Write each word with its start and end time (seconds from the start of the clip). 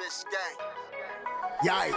Bitch 0.00 0.24
gang. 1.62 1.92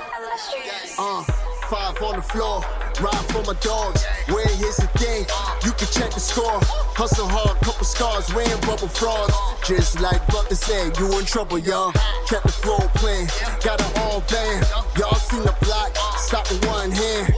Uh, 0.99 1.23
five 1.70 2.02
on 2.02 2.17
the 2.17 2.21
floor. 2.21 2.59
Ride 2.99 3.25
for 3.31 3.44
my 3.44 3.57
dogs. 3.61 4.03
Where 4.27 4.45
here's 4.45 4.75
the 4.75 4.88
thing. 4.99 5.25
You 5.63 5.71
can 5.71 5.88
check 5.88 6.11
the 6.11 6.20
score. 6.20 6.59
Hustle 6.99 7.30
hard, 7.30 7.58
couple 7.61 7.85
scars, 7.85 8.34
wearing 8.34 8.59
rubber 8.67 8.89
frauds. 8.89 9.34
Just 9.66 10.02
like 10.02 10.20
Butler 10.27 10.58
said, 10.58 10.97
you 10.99 11.17
in 11.17 11.23
trouble, 11.23 11.59
y'all. 11.59 11.94
Kept 12.27 12.44
the 12.44 12.52
flow 12.52 12.80
playing. 12.95 13.27
Got 13.63 13.80
it 13.80 13.97
all 13.99 14.20
band. 14.30 14.67
Y'all 14.99 15.16
seen 15.16 15.44
the 15.44 15.55
block. 15.61 15.95
Stop 16.17 16.49
with 16.49 16.66
one 16.67 16.91
hand. 16.91 17.33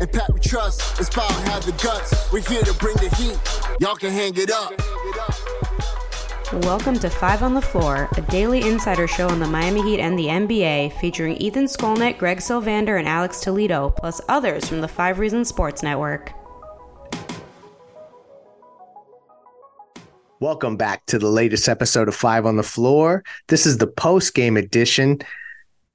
And 0.00 0.12
Pat 0.12 0.34
we 0.34 0.40
trust. 0.40 1.00
It's 1.00 1.08
power, 1.08 1.32
have 1.48 1.64
the 1.64 1.72
guts. 1.82 2.30
We're 2.30 2.42
here 2.42 2.62
to 2.62 2.74
bring 2.74 2.96
the 2.96 3.08
heat. 3.16 3.38
Y'all 3.80 3.96
can 3.96 4.10
hang 4.10 4.36
it 4.36 4.50
up. 4.50 4.74
Welcome 6.52 6.98
to 6.98 7.08
Five 7.08 7.44
on 7.44 7.54
the 7.54 7.62
Floor, 7.62 8.08
a 8.16 8.22
daily 8.22 8.68
insider 8.68 9.06
show 9.06 9.28
on 9.28 9.38
the 9.38 9.46
Miami 9.46 9.82
Heat 9.82 10.00
and 10.00 10.18
the 10.18 10.26
NBA, 10.26 10.98
featuring 11.00 11.36
Ethan 11.36 11.66
Skolnick, 11.66 12.18
Greg 12.18 12.38
Sylvander, 12.38 12.98
and 12.98 13.06
Alex 13.06 13.38
Toledo, 13.38 13.90
plus 13.90 14.20
others 14.28 14.68
from 14.68 14.80
the 14.80 14.88
Five 14.88 15.20
Reasons 15.20 15.46
Sports 15.46 15.84
Network. 15.84 16.32
Welcome 20.40 20.76
back 20.76 21.06
to 21.06 21.20
the 21.20 21.30
latest 21.30 21.68
episode 21.68 22.08
of 22.08 22.16
Five 22.16 22.44
on 22.44 22.56
the 22.56 22.64
Floor. 22.64 23.22
This 23.46 23.64
is 23.64 23.78
the 23.78 23.86
post 23.86 24.34
game 24.34 24.56
edition. 24.56 25.20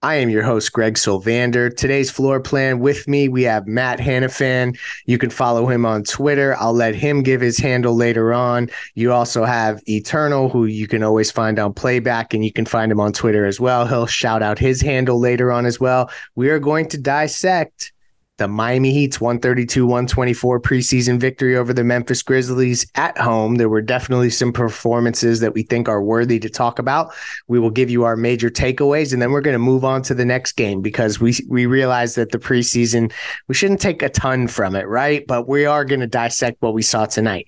I 0.06 0.17
am 0.17 0.30
your 0.30 0.44
host, 0.44 0.72
Greg 0.72 0.98
Sylvander. 0.98 1.75
Today's 1.75 2.11
floor 2.11 2.39
plan 2.39 2.78
with 2.78 3.08
me, 3.08 3.28
we 3.28 3.42
have 3.42 3.66
Matt 3.66 3.98
Hanifan. 3.98 4.78
You 5.08 5.17
can 5.17 5.31
follow 5.31 5.66
him 5.66 5.84
on 5.84 6.03
Twitter. 6.03 6.56
I'll 6.59 6.75
let 6.75 6.94
him 6.94 7.23
give 7.23 7.42
his 7.42 7.58
handle 7.58 7.95
later 7.95 8.31
on. 8.31 8.70
You 8.94 9.11
also 9.11 9.45
have 9.45 9.81
Eternal, 9.89 10.50
who 10.50 10.66
you 10.66 10.88
can 10.88 11.02
always 11.02 11.31
find 11.31 11.58
on 11.58 11.73
playback, 11.73 12.36
and 12.36 12.45
you 12.45 12.53
can 12.53 12.66
find 12.66 12.92
him 12.92 13.00
on 13.00 13.14
Twitter 13.14 13.48
as 13.48 13.59
well. 13.59 13.88
He'll 13.88 14.06
shout 14.06 14.44
out 14.44 14.59
his 14.59 14.80
handle 14.80 15.20
later 15.20 15.52
on 15.52 15.66
as 15.66 15.80
well. 15.80 16.11
We 16.36 16.50
are 16.50 16.59
going 16.59 16.88
to 16.89 17.00
dissect 17.00 17.92
the 18.38 18.47
Miami 18.47 18.91
Heat's 18.91 19.22
132 19.22 19.86
124 19.86 20.59
preseason 20.59 21.19
victory 21.19 21.55
over 21.55 21.73
the 21.73 21.83
Memphis 21.83 22.22
Grizzlies 22.22 22.86
at 22.95 23.17
home. 23.17 23.55
There 23.55 23.69
were 23.69 23.81
definitely 23.81 24.30
some 24.30 24.52
performances 24.52 25.39
that 25.39 25.53
we 25.53 25.64
think 25.64 25.88
are 25.88 26.03
worthy 26.03 26.39
to 26.39 26.50
talk 26.50 26.77
about. 26.77 27.14
We 27.47 27.59
will 27.59 27.69
give 27.69 27.89
you 27.89 28.03
our 28.03 28.17
major 28.17 28.50
takeaways 28.50 29.14
and 29.14 29.22
then 29.22 29.31
we're 29.31 29.42
going 29.42 29.53
to 29.53 29.59
move 29.59 29.86
on 29.86 30.02
to 30.03 30.14
the 30.14 30.25
next 30.25 30.53
game 30.53 30.81
because 30.81 31.19
we 31.19 31.36
we 31.47 31.66
realize 31.66 32.16
that 32.16 32.31
the 32.31 32.39
preseason 32.39 33.11
we 33.47 33.55
shouldn't 33.55 33.81
take 33.81 34.02
a 34.02 34.09
ton 34.09 34.47
from 34.47 34.75
it, 34.75 34.88
right? 34.88 35.25
But 35.25 35.47
we 35.47 35.66
are 35.66 35.86
going 35.86 36.02
to 36.02 36.08
dissect 36.08 36.61
what 36.61 36.73
we 36.73 36.81
saw 36.81 37.05
tonight. 37.05 37.45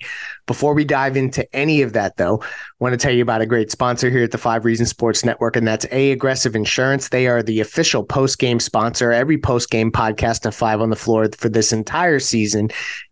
Before 0.47 0.73
we 0.73 0.85
dive 0.85 1.15
into 1.15 1.45
any 1.55 1.81
of 1.81 1.93
that, 1.93 2.17
though, 2.17 2.41
I 2.41 2.47
want 2.79 2.93
to 2.93 2.97
tell 2.97 3.13
you 3.13 3.21
about 3.21 3.41
a 3.41 3.45
great 3.45 3.69
sponsor 3.69 4.09
here 4.09 4.23
at 4.23 4.31
the 4.31 4.37
Five 4.37 4.65
Reasons 4.65 4.89
Sports 4.89 5.23
Network, 5.23 5.55
and 5.55 5.67
that's 5.67 5.85
A 5.91 6.11
Aggressive 6.11 6.55
Insurance. 6.55 7.09
They 7.09 7.27
are 7.27 7.43
the 7.43 7.59
official 7.59 8.03
post 8.03 8.39
game 8.39 8.59
sponsor. 8.59 9.11
Every 9.11 9.37
post 9.37 9.69
game 9.69 9.91
podcast 9.91 10.45
of 10.45 10.55
Five 10.55 10.81
on 10.81 10.89
the 10.89 10.95
Floor 10.95 11.29
for 11.37 11.49
this 11.49 11.71
entire 11.71 12.19
season 12.19 12.69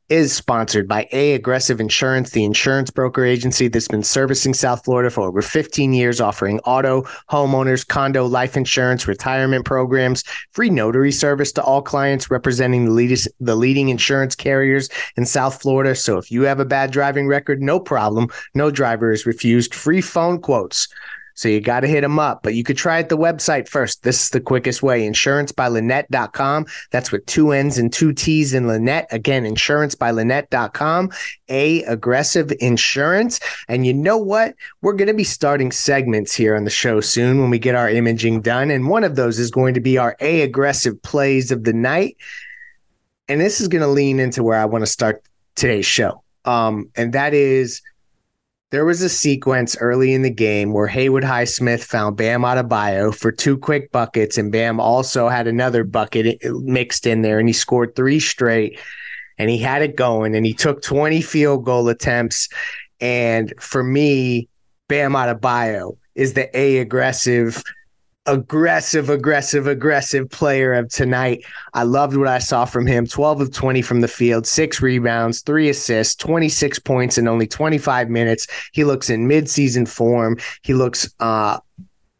is 0.09 0.33
sponsored 0.33 0.87
by 0.87 1.07
A 1.11 1.33
Aggressive 1.33 1.79
Insurance, 1.79 2.29
the 2.29 2.43
insurance 2.43 2.91
broker 2.91 3.25
agency 3.25 3.67
that's 3.67 3.87
been 3.87 4.03
servicing 4.03 4.53
South 4.53 4.85
Florida 4.85 5.09
for 5.09 5.27
over 5.27 5.41
15 5.41 5.93
years, 5.93 6.21
offering 6.21 6.59
auto, 6.59 7.01
homeowners, 7.31 7.87
condo, 7.87 8.25
life 8.25 8.55
insurance, 8.55 9.07
retirement 9.07 9.65
programs, 9.65 10.23
free 10.51 10.69
notary 10.69 11.11
service 11.11 11.51
to 11.53 11.63
all 11.63 11.81
clients, 11.81 12.29
representing 12.29 12.85
the, 12.85 13.29
the 13.39 13.55
leading 13.55 13.89
insurance 13.89 14.35
carriers 14.35 14.89
in 15.17 15.25
South 15.25 15.61
Florida. 15.61 15.95
So 15.95 16.17
if 16.17 16.31
you 16.31 16.43
have 16.43 16.59
a 16.59 16.65
bad 16.65 16.91
driving 16.91 17.27
record, 17.27 17.61
no 17.61 17.79
problem. 17.79 18.27
No 18.53 18.69
driver 18.69 19.11
is 19.11 19.25
refused. 19.25 19.73
Free 19.73 20.01
phone 20.01 20.39
quotes. 20.39 20.87
So 21.35 21.49
you 21.49 21.59
got 21.59 21.81
to 21.81 21.87
hit 21.87 22.01
them 22.01 22.17
up, 22.17 22.43
but 22.43 22.55
you 22.55 22.63
could 22.63 22.77
try 22.77 22.99
at 22.99 23.09
the 23.09 23.17
website 23.17 23.67
first. 23.67 24.03
This 24.03 24.23
is 24.23 24.29
the 24.29 24.39
quickest 24.39 24.81
way. 24.81 25.07
Insurancebylinnette.com. 25.07 26.65
That's 26.91 27.11
with 27.11 27.25
two 27.25 27.51
N's 27.51 27.77
and 27.77 27.91
two 27.91 28.13
T's 28.13 28.53
in 28.53 28.65
Linnette. 28.65 29.05
Again, 29.11 29.43
insurancebylinnette.com. 29.43 31.11
A 31.49 31.83
aggressive 31.83 32.53
insurance. 32.61 33.39
And 33.67 33.85
you 33.85 33.93
know 33.93 34.17
what? 34.17 34.55
We're 34.81 34.93
going 34.93 35.09
to 35.09 35.13
be 35.13 35.25
starting 35.25 35.71
segments 35.71 36.33
here 36.33 36.55
on 36.55 36.63
the 36.63 36.69
show 36.69 37.01
soon 37.01 37.41
when 37.41 37.49
we 37.49 37.59
get 37.59 37.75
our 37.75 37.89
imaging 37.89 38.41
done. 38.41 38.71
And 38.71 38.87
one 38.87 39.03
of 39.03 39.17
those 39.17 39.37
is 39.37 39.51
going 39.51 39.73
to 39.73 39.81
be 39.81 39.97
our 39.97 40.15
A 40.21 40.41
aggressive 40.41 41.01
plays 41.01 41.51
of 41.51 41.65
the 41.65 41.73
night. 41.73 42.15
And 43.27 43.41
this 43.41 43.59
is 43.59 43.67
going 43.67 43.81
to 43.81 43.87
lean 43.87 44.19
into 44.19 44.41
where 44.41 44.57
I 44.57 44.65
want 44.65 44.83
to 44.83 44.91
start 44.91 45.21
today's 45.55 45.85
show. 45.85 46.23
Um, 46.45 46.91
and 46.95 47.11
that 47.13 47.33
is 47.33 47.81
there 48.75 48.83
was 48.83 49.01
a 49.01 49.07
sequence 49.07 49.77
early 49.77 50.13
in 50.13 50.21
the 50.21 50.29
game 50.29 50.73
where 50.73 50.85
Haywood 50.85 51.23
Highsmith 51.23 51.81
found 51.81 52.17
Bam 52.17 52.41
Adebayo 52.41 53.15
for 53.15 53.31
two 53.31 53.57
quick 53.57 53.89
buckets, 53.93 54.37
and 54.37 54.51
Bam 54.51 54.81
also 54.81 55.29
had 55.29 55.47
another 55.47 55.85
bucket 55.85 56.39
eh, 56.43 56.49
mixed 56.61 57.07
in 57.07 57.21
there, 57.21 57.39
and 57.39 57.47
he 57.47 57.53
scored 57.53 57.95
three 57.95 58.19
straight, 58.19 58.77
and 59.37 59.49
he 59.49 59.57
had 59.59 59.81
it 59.81 59.95
going, 59.95 60.35
and 60.35 60.45
he 60.45 60.53
took 60.53 60.81
20 60.81 61.21
field 61.21 61.63
goal 61.63 61.87
attempts. 61.87 62.49
And 62.99 63.53
for 63.61 63.81
me, 63.81 64.49
Bam 64.89 65.13
Adebayo 65.13 65.95
is 66.13 66.33
the 66.33 66.49
A 66.59 66.79
aggressive 66.79 67.63
aggressive, 68.25 69.09
aggressive, 69.09 69.67
aggressive 69.67 70.29
player 70.29 70.73
of 70.73 70.89
tonight. 70.89 71.45
I 71.73 71.83
loved 71.83 72.15
what 72.17 72.27
I 72.27 72.39
saw 72.39 72.65
from 72.65 72.87
him 72.87 73.05
12 73.05 73.41
of 73.41 73.51
20 73.51 73.81
from 73.81 74.01
the 74.01 74.07
field, 74.07 74.47
six 74.47 74.81
rebounds, 74.81 75.41
three 75.41 75.69
assists, 75.69 76.15
26 76.15 76.79
points 76.79 77.17
in 77.17 77.27
only 77.27 77.47
25 77.47 78.09
minutes. 78.09 78.47
He 78.73 78.83
looks 78.83 79.09
in 79.09 79.27
midseason 79.27 79.87
form. 79.87 80.37
He 80.63 80.73
looks 80.73 81.13
uh, 81.19 81.59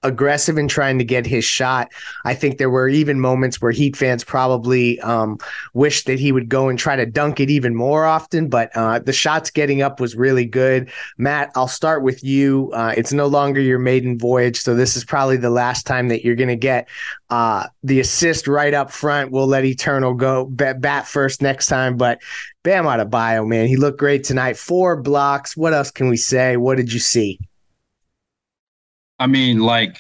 aggressive 0.05 0.57
in 0.57 0.67
trying 0.67 0.97
to 0.99 1.03
get 1.03 1.25
his 1.25 1.43
shot. 1.43 1.91
I 2.23 2.33
think 2.33 2.57
there 2.57 2.69
were 2.69 2.88
even 2.88 3.19
moments 3.19 3.61
where 3.61 3.71
Heat 3.71 3.97
fans 3.97 4.23
probably 4.23 4.99
um, 5.01 5.39
wished 5.73 6.05
that 6.05 6.19
he 6.19 6.31
would 6.31 6.47
go 6.47 6.69
and 6.69 6.77
try 6.77 6.95
to 6.95 7.05
dunk 7.05 7.39
it 7.39 7.49
even 7.49 7.75
more 7.75 8.05
often, 8.05 8.47
but 8.47 8.69
uh, 8.75 8.99
the 8.99 9.13
shots 9.13 9.49
getting 9.49 9.81
up 9.81 9.99
was 9.99 10.16
really 10.16 10.45
good. 10.45 10.89
Matt, 11.17 11.51
I'll 11.55 11.67
start 11.67 12.03
with 12.03 12.23
you. 12.23 12.71
Uh, 12.73 12.93
it's 12.95 13.11
no 13.11 13.27
longer 13.27 13.59
your 13.59 13.79
maiden 13.79 14.17
voyage, 14.17 14.61
so 14.61 14.75
this 14.75 14.95
is 14.95 15.03
probably 15.03 15.38
the 15.38 15.49
last 15.49 15.85
time 15.85 16.07
that 16.09 16.23
you're 16.23 16.35
going 16.35 16.47
to 16.49 16.55
get 16.55 16.87
uh, 17.29 17.67
the 17.83 17.99
assist 17.99 18.47
right 18.47 18.73
up 18.73 18.91
front. 18.91 19.31
We'll 19.31 19.47
let 19.47 19.66
Eternal 19.66 20.13
go 20.13 20.45
bat, 20.45 20.79
bat 20.81 21.07
first 21.07 21.41
next 21.41 21.66
time, 21.66 21.97
but 21.97 22.22
Bam 22.63 22.85
Adebayo, 22.85 23.47
man, 23.47 23.67
he 23.67 23.75
looked 23.75 23.99
great 23.99 24.23
tonight. 24.23 24.57
Four 24.57 25.01
blocks. 25.01 25.55
What 25.55 25.73
else 25.73 25.91
can 25.91 26.09
we 26.09 26.17
say? 26.17 26.57
What 26.57 26.77
did 26.77 26.91
you 26.91 26.99
see? 26.99 27.39
I 29.20 29.28
mean, 29.28 29.59
like, 29.59 29.98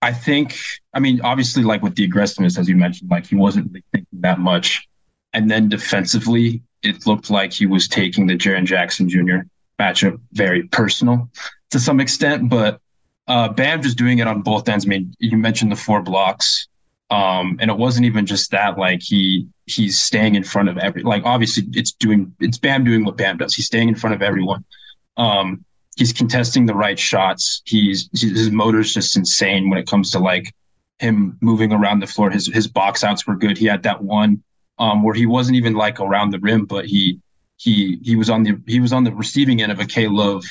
I 0.00 0.12
think, 0.12 0.58
I 0.94 1.00
mean, 1.00 1.20
obviously, 1.22 1.64
like 1.64 1.82
with 1.82 1.96
the 1.96 2.04
aggressiveness, 2.04 2.58
as 2.58 2.68
you 2.68 2.76
mentioned, 2.76 3.10
like 3.10 3.26
he 3.26 3.34
wasn't 3.34 3.68
really 3.68 3.84
thinking 3.92 4.20
that 4.20 4.38
much. 4.38 4.86
And 5.32 5.50
then 5.50 5.68
defensively, 5.68 6.62
it 6.82 7.06
looked 7.06 7.30
like 7.30 7.52
he 7.52 7.66
was 7.66 7.88
taking 7.88 8.26
the 8.26 8.36
Jaren 8.36 8.64
Jackson 8.64 9.08
Jr. 9.08 9.38
matchup 9.78 10.20
very 10.32 10.64
personal 10.64 11.28
to 11.70 11.80
some 11.80 12.00
extent. 12.00 12.48
But 12.48 12.80
uh, 13.26 13.48
Bam 13.48 13.82
just 13.82 13.98
doing 13.98 14.18
it 14.18 14.26
on 14.26 14.42
both 14.42 14.68
ends. 14.68 14.86
I 14.86 14.88
mean, 14.88 15.14
you 15.18 15.36
mentioned 15.36 15.72
the 15.72 15.76
four 15.76 16.02
blocks. 16.02 16.68
Um, 17.10 17.56
and 17.60 17.70
it 17.70 17.76
wasn't 17.76 18.04
even 18.04 18.26
just 18.26 18.50
that, 18.50 18.76
like 18.76 19.00
he 19.02 19.48
he's 19.64 19.98
staying 19.98 20.34
in 20.34 20.44
front 20.44 20.68
of 20.68 20.76
every 20.76 21.02
like 21.02 21.22
obviously 21.24 21.64
it's 21.72 21.92
doing 21.92 22.34
it's 22.38 22.58
Bam 22.58 22.84
doing 22.84 23.04
what 23.04 23.16
Bam 23.16 23.38
does. 23.38 23.54
He's 23.54 23.64
staying 23.66 23.88
in 23.88 23.94
front 23.94 24.14
of 24.14 24.20
everyone. 24.20 24.64
Um, 25.16 25.64
he's 25.98 26.12
contesting 26.12 26.64
the 26.64 26.74
right 26.74 26.98
shots. 26.98 27.60
He's 27.64 28.08
his 28.12 28.50
motor's 28.50 28.94
just 28.94 29.16
insane 29.16 29.68
when 29.68 29.78
it 29.78 29.86
comes 29.86 30.10
to 30.12 30.18
like 30.18 30.54
him 31.00 31.36
moving 31.40 31.72
around 31.72 32.00
the 32.00 32.06
floor. 32.06 32.30
His 32.30 32.46
his 32.46 32.68
box 32.68 33.02
outs 33.04 33.26
were 33.26 33.36
good. 33.36 33.58
He 33.58 33.66
had 33.66 33.82
that 33.82 34.02
one 34.02 34.42
um, 34.78 35.02
where 35.02 35.14
he 35.14 35.26
wasn't 35.26 35.56
even 35.56 35.74
like 35.74 36.00
around 36.00 36.30
the 36.30 36.38
rim, 36.38 36.64
but 36.64 36.86
he 36.86 37.20
he 37.56 37.98
he 38.02 38.16
was 38.16 38.30
on 38.30 38.44
the 38.44 38.60
he 38.66 38.80
was 38.80 38.92
on 38.92 39.04
the 39.04 39.12
receiving 39.12 39.60
end 39.60 39.72
of 39.72 39.80
a 39.80 39.86
K 39.86 40.06
Love 40.06 40.44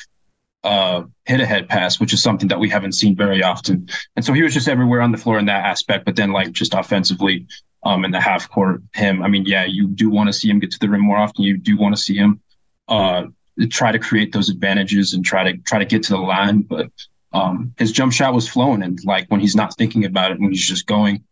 uh, 0.64 1.04
hit 1.26 1.40
ahead 1.40 1.70
pass, 1.70 2.00
which 2.00 2.14
is 2.14 2.22
something 2.22 2.50
that 2.50 2.60
we 2.60 2.70
haven't 2.70 2.94
seen 2.94 3.16
very 3.16 3.42
often. 3.42 3.88
And 4.18 4.26
so 4.26 4.34
he 4.34 4.44
was 4.44 4.54
just 4.54 4.68
everywhere 4.68 5.02
on 5.02 5.14
the 5.14 5.18
floor 5.18 5.40
in 5.40 5.46
that 5.46 5.66
aspect. 5.66 6.04
But 6.04 6.18
then 6.18 6.32
like 6.32 6.52
just 6.52 6.74
offensively 6.74 7.48
um, 7.84 8.04
in 8.04 8.12
the 8.12 8.20
half 8.20 8.50
court, 8.50 8.82
him. 8.94 9.24
I 9.24 9.30
mean, 9.30 9.46
yeah, 9.46 9.64
you 9.64 9.88
do 9.88 10.10
want 10.10 10.28
to 10.28 10.34
see 10.34 10.50
him 10.50 10.60
get 10.60 10.72
to 10.72 10.80
the 10.80 10.90
rim 10.90 11.02
more 11.02 11.18
often. 11.18 11.44
You 11.44 11.58
do 11.58 11.78
want 11.78 11.96
to 11.96 12.02
see 12.02 12.18
him 12.18 12.42
uh, 12.90 13.28
try 13.66 13.92
to 13.92 14.00
create 14.00 14.32
those 14.34 14.50
advantages 14.50 15.14
and 15.14 15.26
try 15.26 15.52
to 15.52 15.58
try 15.60 15.80
to 15.80 15.86
get 15.86 16.04
to 16.04 16.14
the 16.14 16.20
line. 16.20 16.62
But 16.62 16.92
Um, 17.34 17.74
his 17.78 17.92
jump 17.92 18.14
shot 18.14 18.34
was 18.34 18.48
flowing, 18.48 18.82
and 18.82 18.98
like 19.04 19.26
when 19.30 19.42
he's 19.42 19.56
not 19.56 19.76
thinking 19.78 20.06
about 20.06 20.32
it, 20.32 20.40
when 20.40 20.52
he's 20.52 20.66
just 20.66 20.88
going 20.88 21.24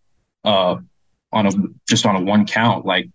uh, 0.43 0.75
on 1.31 1.47
a 1.47 1.51
just 1.87 2.05
on 2.05 2.15
a 2.15 2.19
one 2.19 2.45
count, 2.45 2.85
like 2.85 3.07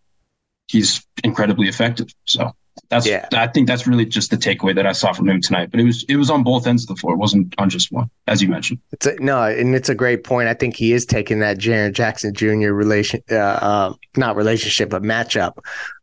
he's 0.66 1.06
incredibly 1.22 1.68
effective. 1.68 2.08
So 2.24 2.52
that's 2.88 3.06
yeah. 3.06 3.28
I 3.32 3.46
think 3.48 3.68
that's 3.68 3.86
really 3.86 4.06
just 4.06 4.30
the 4.30 4.36
takeaway 4.36 4.74
that 4.74 4.86
I 4.86 4.92
saw 4.92 5.12
from 5.12 5.28
him 5.28 5.40
tonight. 5.40 5.70
But 5.70 5.80
it 5.80 5.84
was 5.84 6.04
it 6.08 6.16
was 6.16 6.30
on 6.30 6.42
both 6.42 6.66
ends 6.66 6.84
of 6.84 6.88
the 6.88 6.96
floor. 6.96 7.12
It 7.14 7.18
wasn't 7.18 7.54
on 7.58 7.68
just 7.68 7.92
one, 7.92 8.10
as 8.26 8.40
you 8.40 8.48
mentioned. 8.48 8.80
It's 8.92 9.06
a, 9.06 9.14
no, 9.20 9.42
and 9.42 9.74
it's 9.74 9.90
a 9.90 9.94
great 9.94 10.24
point. 10.24 10.48
I 10.48 10.54
think 10.54 10.74
he 10.74 10.92
is 10.92 11.04
taking 11.04 11.40
that 11.40 11.58
Jaren 11.58 11.92
Jackson 11.92 12.34
Jr. 12.34 12.72
relation, 12.72 13.20
uh, 13.30 13.36
uh, 13.36 13.94
not 14.16 14.36
relationship, 14.36 14.88
but 14.88 15.02
matchup 15.02 15.58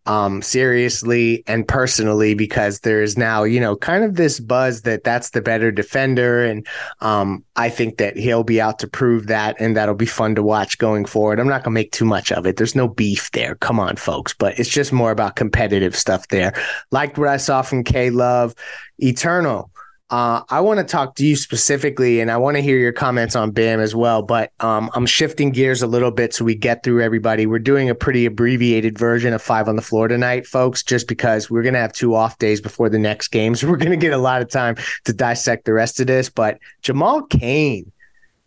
um, 0.08 0.42
seriously 0.42 1.44
and 1.48 1.68
personally 1.68 2.34
because 2.34 2.80
there 2.80 3.02
is 3.04 3.18
now, 3.18 3.44
you 3.44 3.60
know, 3.60 3.76
kind 3.76 4.04
of 4.04 4.16
this 4.16 4.40
buzz 4.40 4.84
that 4.84 5.04
that's 5.04 5.32
the 5.32 5.42
better 5.42 5.72
defender. 5.72 6.44
And 6.44 6.66
um, 7.02 7.44
I 7.56 7.70
think 7.70 7.98
that 7.98 8.18
he'll 8.18 8.44
be 8.44 8.62
out 8.62 8.80
to 8.80 8.88
prove 8.88 9.28
that. 9.28 9.58
And 9.60 9.76
that'll 9.76 9.96
be 9.96 10.06
fun 10.06 10.36
to 10.36 10.44
watch 10.44 10.78
going 10.78 11.06
forward. 11.06 11.40
I'm 11.40 11.48
not 11.48 11.64
going 11.64 11.74
to 11.74 11.80
make 11.80 11.92
too 11.92 12.06
much 12.06 12.32
of 12.32 12.48
it. 12.48 12.56
There's 12.56 12.76
no 12.76 12.88
beef 12.88 13.32
there. 13.32 13.56
Come 13.56 13.80
on, 13.80 13.98
folks. 13.98 14.34
But 14.34 14.58
it's 14.58 14.70
just 14.70 14.94
more 14.94 15.12
about 15.12 15.36
competitive 15.36 15.96
stuff 15.96 16.28
there. 16.30 16.54
Liked 16.92 17.18
what 17.18 17.28
I 17.28 17.38
saw 17.38 17.62
from 17.62 17.84
K 17.84 18.10
Love. 18.10 18.56
Eternal. 19.00 19.70
Uh, 20.10 20.42
I 20.50 20.62
want 20.62 20.80
to 20.80 20.86
talk 20.86 21.16
to 21.16 21.26
you 21.26 21.36
specifically, 21.36 22.22
and 22.22 22.32
I 22.32 22.38
want 22.38 22.56
to 22.56 22.62
hear 22.62 22.78
your 22.78 22.94
comments 22.94 23.36
on 23.36 23.52
Bam 23.52 23.82
as 23.82 23.94
well. 23.94 24.22
But 24.22 24.54
um, 24.62 24.90
I'm 24.94 25.06
shifting 25.06 25.52
gears 25.52 25.82
a 25.82 25.88
little 25.88 26.12
bit 26.12 26.34
so 26.34 26.46
we 26.46 26.56
get 26.56 26.82
through 26.82 27.02
everybody. 27.02 27.46
We're 27.46 27.60
doing 27.60 27.90
a 27.90 27.96
pretty 27.96 28.26
abbreviated 28.26 28.98
version 28.98 29.34
of 29.34 29.42
Five 29.42 29.68
on 29.68 29.76
the 29.76 29.82
Floor 29.82 30.08
tonight, 30.08 30.48
folks, 30.48 30.82
just 30.82 31.10
because 31.10 31.50
we're 31.50 31.62
going 31.62 31.74
to 31.74 31.82
have 31.82 31.92
two 31.92 32.16
off 32.16 32.38
days 32.38 32.62
before 32.62 32.88
the 32.88 33.00
next 33.00 33.30
game. 33.30 33.54
So 33.54 33.68
we're 33.70 33.76
going 33.76 33.92
to 33.92 33.98
get 33.98 34.14
a 34.14 34.18
lot 34.18 34.42
of 34.42 34.50
time 34.50 34.78
to 35.04 35.12
dissect 35.12 35.66
the 35.66 35.74
rest 35.74 36.00
of 36.00 36.08
this. 36.08 36.30
But 36.30 36.60
Jamal 36.82 37.24
Cain, 37.24 37.92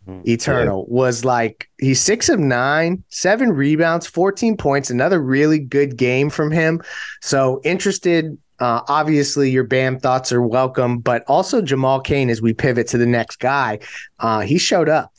hmm. 0.05 0.21
Eternal, 0.25 0.87
yeah. 0.87 0.95
was 0.95 1.23
like 1.23 1.69
he's 1.77 2.01
six 2.01 2.27
of 2.27 2.39
nine, 2.39 3.03
seven 3.09 3.51
rebounds, 3.51 4.07
14 4.07 4.57
points, 4.57 4.89
another 4.89 5.21
really 5.21 5.59
good 5.59 5.95
game 5.95 6.31
from 6.31 6.49
him. 6.49 6.81
So 7.21 7.61
interested 7.63 8.35
uh, 8.61 8.83
obviously, 8.87 9.49
your 9.49 9.63
BAM 9.63 9.99
thoughts 9.99 10.31
are 10.31 10.41
welcome, 10.41 10.99
but 10.99 11.23
also 11.27 11.63
Jamal 11.63 11.99
Cain 11.99 12.29
as 12.29 12.43
we 12.43 12.53
pivot 12.53 12.87
to 12.89 12.97
the 12.99 13.07
next 13.07 13.37
guy. 13.39 13.79
Uh, 14.19 14.41
he 14.41 14.59
showed 14.59 14.87
up. 14.87 15.11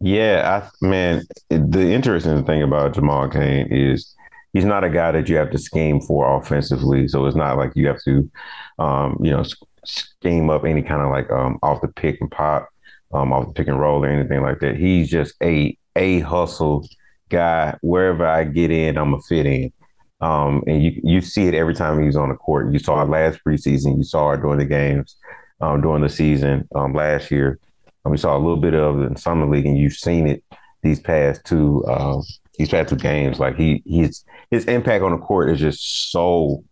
Yeah, 0.00 0.62
I, 0.62 0.86
man, 0.86 1.22
the 1.48 1.90
interesting 1.92 2.44
thing 2.44 2.62
about 2.62 2.94
Jamal 2.94 3.30
Cain 3.30 3.68
is 3.70 4.14
he's 4.52 4.66
not 4.66 4.84
a 4.84 4.90
guy 4.90 5.12
that 5.12 5.30
you 5.30 5.36
have 5.36 5.50
to 5.50 5.58
scheme 5.58 5.98
for 6.02 6.36
offensively. 6.36 7.08
So 7.08 7.24
it's 7.24 7.36
not 7.36 7.56
like 7.56 7.72
you 7.74 7.86
have 7.86 8.02
to, 8.04 8.30
um, 8.78 9.18
you 9.22 9.30
know, 9.30 9.42
scheme 9.86 10.50
up 10.50 10.66
any 10.66 10.82
kind 10.82 11.00
of 11.00 11.10
like 11.10 11.30
um, 11.30 11.58
off 11.62 11.80
the 11.80 11.88
pick 11.88 12.20
and 12.20 12.30
pop, 12.30 12.68
um, 13.14 13.32
off 13.32 13.46
the 13.46 13.52
pick 13.54 13.68
and 13.68 13.80
roll 13.80 14.04
or 14.04 14.08
anything 14.08 14.42
like 14.42 14.60
that. 14.60 14.76
He's 14.76 15.08
just 15.08 15.34
a 15.42 15.74
a 15.96 16.20
hustle 16.20 16.86
guy. 17.30 17.78
Wherever 17.80 18.26
I 18.26 18.44
get 18.44 18.70
in, 18.70 18.98
I'm 18.98 19.14
a 19.14 19.22
fit 19.22 19.46
in. 19.46 19.72
Um, 20.20 20.62
and 20.66 20.82
you 20.82 21.00
you 21.04 21.20
see 21.20 21.46
it 21.46 21.54
every 21.54 21.74
time 21.74 22.02
he's 22.02 22.16
on 22.16 22.30
the 22.30 22.34
court. 22.34 22.72
You 22.72 22.78
saw 22.78 23.02
it 23.02 23.08
last 23.10 23.40
preseason. 23.46 23.98
You 23.98 24.04
saw 24.04 24.32
it 24.32 24.40
during 24.40 24.58
the 24.58 24.64
games, 24.64 25.16
um, 25.60 25.80
during 25.80 26.02
the 26.02 26.08
season 26.08 26.66
um, 26.74 26.94
last 26.94 27.30
year. 27.30 27.58
We 28.04 28.16
saw 28.16 28.36
a 28.36 28.38
little 28.38 28.56
bit 28.56 28.74
of 28.74 29.00
it 29.00 29.06
in 29.06 29.16
summer 29.16 29.46
league, 29.46 29.66
and 29.66 29.76
you've 29.76 29.94
seen 29.94 30.28
it 30.28 30.44
these 30.82 31.00
past 31.00 31.44
two 31.44 31.84
uh, 31.84 32.22
these 32.58 32.68
past 32.68 32.90
two 32.90 32.96
games. 32.96 33.40
Like 33.40 33.56
he 33.56 33.82
he's 33.84 34.24
his 34.50 34.64
impact 34.66 35.02
on 35.02 35.12
the 35.12 35.18
court 35.18 35.50
is 35.50 35.58
just 35.58 36.10
so 36.10 36.64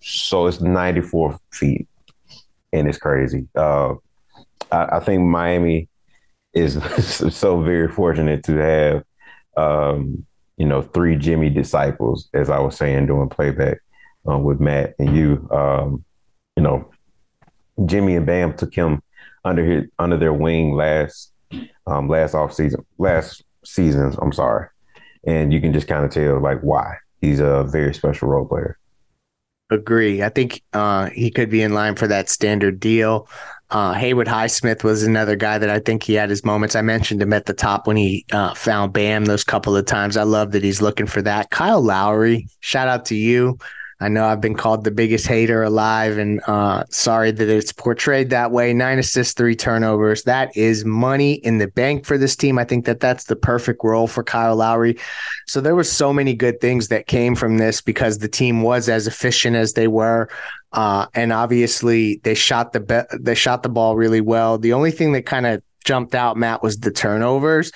so. 0.00 0.46
It's 0.46 0.60
ninety 0.60 1.00
four 1.00 1.38
feet, 1.52 1.88
and 2.72 2.88
it's 2.88 2.98
crazy. 2.98 3.48
Uh, 3.56 3.94
I, 4.70 4.96
I 4.96 5.00
think 5.00 5.22
Miami 5.22 5.88
is 6.52 6.74
so 7.34 7.62
very 7.62 7.88
fortunate 7.88 8.44
to 8.44 8.56
have 8.56 9.04
um, 9.56 10.26
you 10.62 10.68
know, 10.68 10.80
three 10.80 11.16
Jimmy 11.16 11.50
disciples, 11.50 12.28
as 12.34 12.48
I 12.48 12.60
was 12.60 12.76
saying 12.76 13.06
doing 13.06 13.28
playback 13.28 13.78
um, 14.28 14.44
with 14.44 14.60
Matt 14.60 14.94
and 15.00 15.16
you. 15.16 15.48
Um, 15.50 16.04
you 16.56 16.62
know, 16.62 16.88
Jimmy 17.84 18.14
and 18.14 18.24
Bam 18.24 18.56
took 18.56 18.72
him 18.72 19.02
under 19.44 19.64
his 19.64 19.90
under 19.98 20.16
their 20.16 20.32
wing 20.32 20.76
last 20.76 21.32
um, 21.88 22.08
last 22.08 22.36
off 22.36 22.54
season, 22.54 22.86
last 22.96 23.42
seasons. 23.64 24.14
I'm 24.22 24.30
sorry, 24.30 24.68
and 25.26 25.52
you 25.52 25.60
can 25.60 25.72
just 25.72 25.88
kind 25.88 26.04
of 26.04 26.12
tell 26.12 26.40
like 26.40 26.60
why 26.60 26.94
he's 27.20 27.40
a 27.40 27.64
very 27.64 27.92
special 27.92 28.28
role 28.28 28.46
player. 28.46 28.78
Agree. 29.72 30.22
I 30.22 30.28
think 30.28 30.62
uh, 30.74 31.08
he 31.10 31.30
could 31.30 31.48
be 31.48 31.62
in 31.62 31.72
line 31.72 31.96
for 31.96 32.06
that 32.06 32.28
standard 32.28 32.78
deal. 32.78 33.26
Uh, 33.70 33.94
Haywood 33.94 34.26
Highsmith 34.26 34.84
was 34.84 35.02
another 35.02 35.34
guy 35.34 35.56
that 35.56 35.70
I 35.70 35.78
think 35.78 36.02
he 36.02 36.12
had 36.12 36.28
his 36.28 36.44
moments. 36.44 36.76
I 36.76 36.82
mentioned 36.82 37.22
him 37.22 37.32
at 37.32 37.46
the 37.46 37.54
top 37.54 37.86
when 37.86 37.96
he 37.96 38.26
uh, 38.30 38.52
found 38.52 38.92
Bam 38.92 39.24
those 39.24 39.44
couple 39.44 39.74
of 39.74 39.86
times. 39.86 40.18
I 40.18 40.24
love 40.24 40.52
that 40.52 40.62
he's 40.62 40.82
looking 40.82 41.06
for 41.06 41.22
that. 41.22 41.48
Kyle 41.48 41.80
Lowry, 41.80 42.48
shout 42.60 42.86
out 42.86 43.06
to 43.06 43.14
you. 43.14 43.56
I 44.02 44.08
know 44.08 44.26
I've 44.26 44.40
been 44.40 44.56
called 44.56 44.82
the 44.82 44.90
biggest 44.90 45.26
hater 45.26 45.62
alive, 45.62 46.18
and 46.18 46.40
uh, 46.48 46.84
sorry 46.90 47.30
that 47.30 47.48
it's 47.48 47.72
portrayed 47.72 48.30
that 48.30 48.50
way. 48.50 48.74
Nine 48.74 48.98
assists, 48.98 49.34
three 49.34 49.54
turnovers. 49.54 50.24
That 50.24 50.56
is 50.56 50.84
money 50.84 51.34
in 51.34 51.58
the 51.58 51.68
bank 51.68 52.04
for 52.04 52.18
this 52.18 52.34
team. 52.34 52.58
I 52.58 52.64
think 52.64 52.84
that 52.86 52.98
that's 52.98 53.24
the 53.24 53.36
perfect 53.36 53.84
role 53.84 54.08
for 54.08 54.24
Kyle 54.24 54.56
Lowry. 54.56 54.98
So 55.46 55.60
there 55.60 55.76
were 55.76 55.84
so 55.84 56.12
many 56.12 56.34
good 56.34 56.60
things 56.60 56.88
that 56.88 57.06
came 57.06 57.36
from 57.36 57.58
this 57.58 57.80
because 57.80 58.18
the 58.18 58.28
team 58.28 58.62
was 58.62 58.88
as 58.88 59.06
efficient 59.06 59.54
as 59.54 59.74
they 59.74 59.86
were. 59.86 60.28
Uh, 60.72 61.06
and 61.14 61.32
obviously 61.32 62.16
they 62.24 62.34
shot 62.34 62.72
the 62.72 62.80
be- 62.80 63.18
they 63.20 63.34
shot 63.34 63.62
the 63.62 63.68
ball 63.68 63.94
really 63.94 64.20
well. 64.20 64.58
The 64.58 64.72
only 64.72 64.90
thing 64.90 65.12
that 65.12 65.26
kind 65.26 65.46
of 65.46 65.62
jumped 65.84 66.14
out, 66.14 66.36
Matt, 66.36 66.62
was 66.62 66.78
the 66.78 66.90
turnovers. 66.90 67.72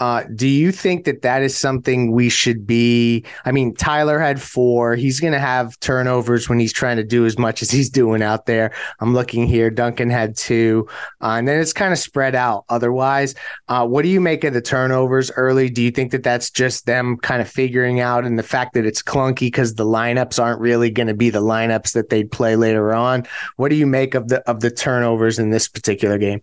Uh, 0.00 0.24
do 0.34 0.48
you 0.48 0.72
think 0.72 1.04
that 1.04 1.22
that 1.22 1.40
is 1.40 1.56
something 1.56 2.10
we 2.10 2.28
should 2.28 2.66
be? 2.66 3.24
I 3.44 3.52
mean, 3.52 3.74
Tyler 3.74 4.18
had 4.18 4.42
four. 4.42 4.96
He's 4.96 5.20
going 5.20 5.32
to 5.32 5.38
have 5.38 5.78
turnovers 5.78 6.48
when 6.48 6.58
he's 6.58 6.72
trying 6.72 6.96
to 6.96 7.04
do 7.04 7.24
as 7.26 7.38
much 7.38 7.62
as 7.62 7.70
he's 7.70 7.90
doing 7.90 8.20
out 8.20 8.46
there. 8.46 8.72
I'm 8.98 9.14
looking 9.14 9.46
here. 9.46 9.70
Duncan 9.70 10.10
had 10.10 10.36
two, 10.36 10.88
uh, 11.20 11.36
and 11.38 11.46
then 11.46 11.60
it's 11.60 11.72
kind 11.72 11.92
of 11.92 12.00
spread 12.00 12.34
out. 12.34 12.64
Otherwise, 12.70 13.36
uh, 13.68 13.86
what 13.86 14.02
do 14.02 14.08
you 14.08 14.20
make 14.20 14.42
of 14.42 14.52
the 14.52 14.60
turnovers 14.60 15.30
early? 15.36 15.70
Do 15.70 15.80
you 15.80 15.92
think 15.92 16.10
that 16.10 16.24
that's 16.24 16.50
just 16.50 16.86
them 16.86 17.16
kind 17.18 17.40
of 17.40 17.48
figuring 17.48 18.00
out, 18.00 18.24
and 18.24 18.36
the 18.36 18.42
fact 18.42 18.74
that 18.74 18.84
it's 18.84 19.02
clunky 19.02 19.46
because 19.46 19.76
the 19.76 19.86
lineups 19.86 20.42
aren't 20.42 20.60
really 20.60 20.90
going 20.90 21.06
to 21.06 21.14
be 21.14 21.30
the 21.30 21.40
lineups 21.40 21.92
that 21.92 22.08
they'd 22.08 22.32
play 22.32 22.56
later 22.56 22.92
on? 22.92 23.28
What 23.56 23.68
do 23.68 23.76
you 23.76 23.86
make 23.86 24.16
of 24.16 24.26
the 24.26 24.40
of 24.50 24.58
the 24.58 24.72
turnovers 24.72 25.38
in 25.38 25.50
this 25.50 25.68
particular 25.68 26.18
game? 26.18 26.40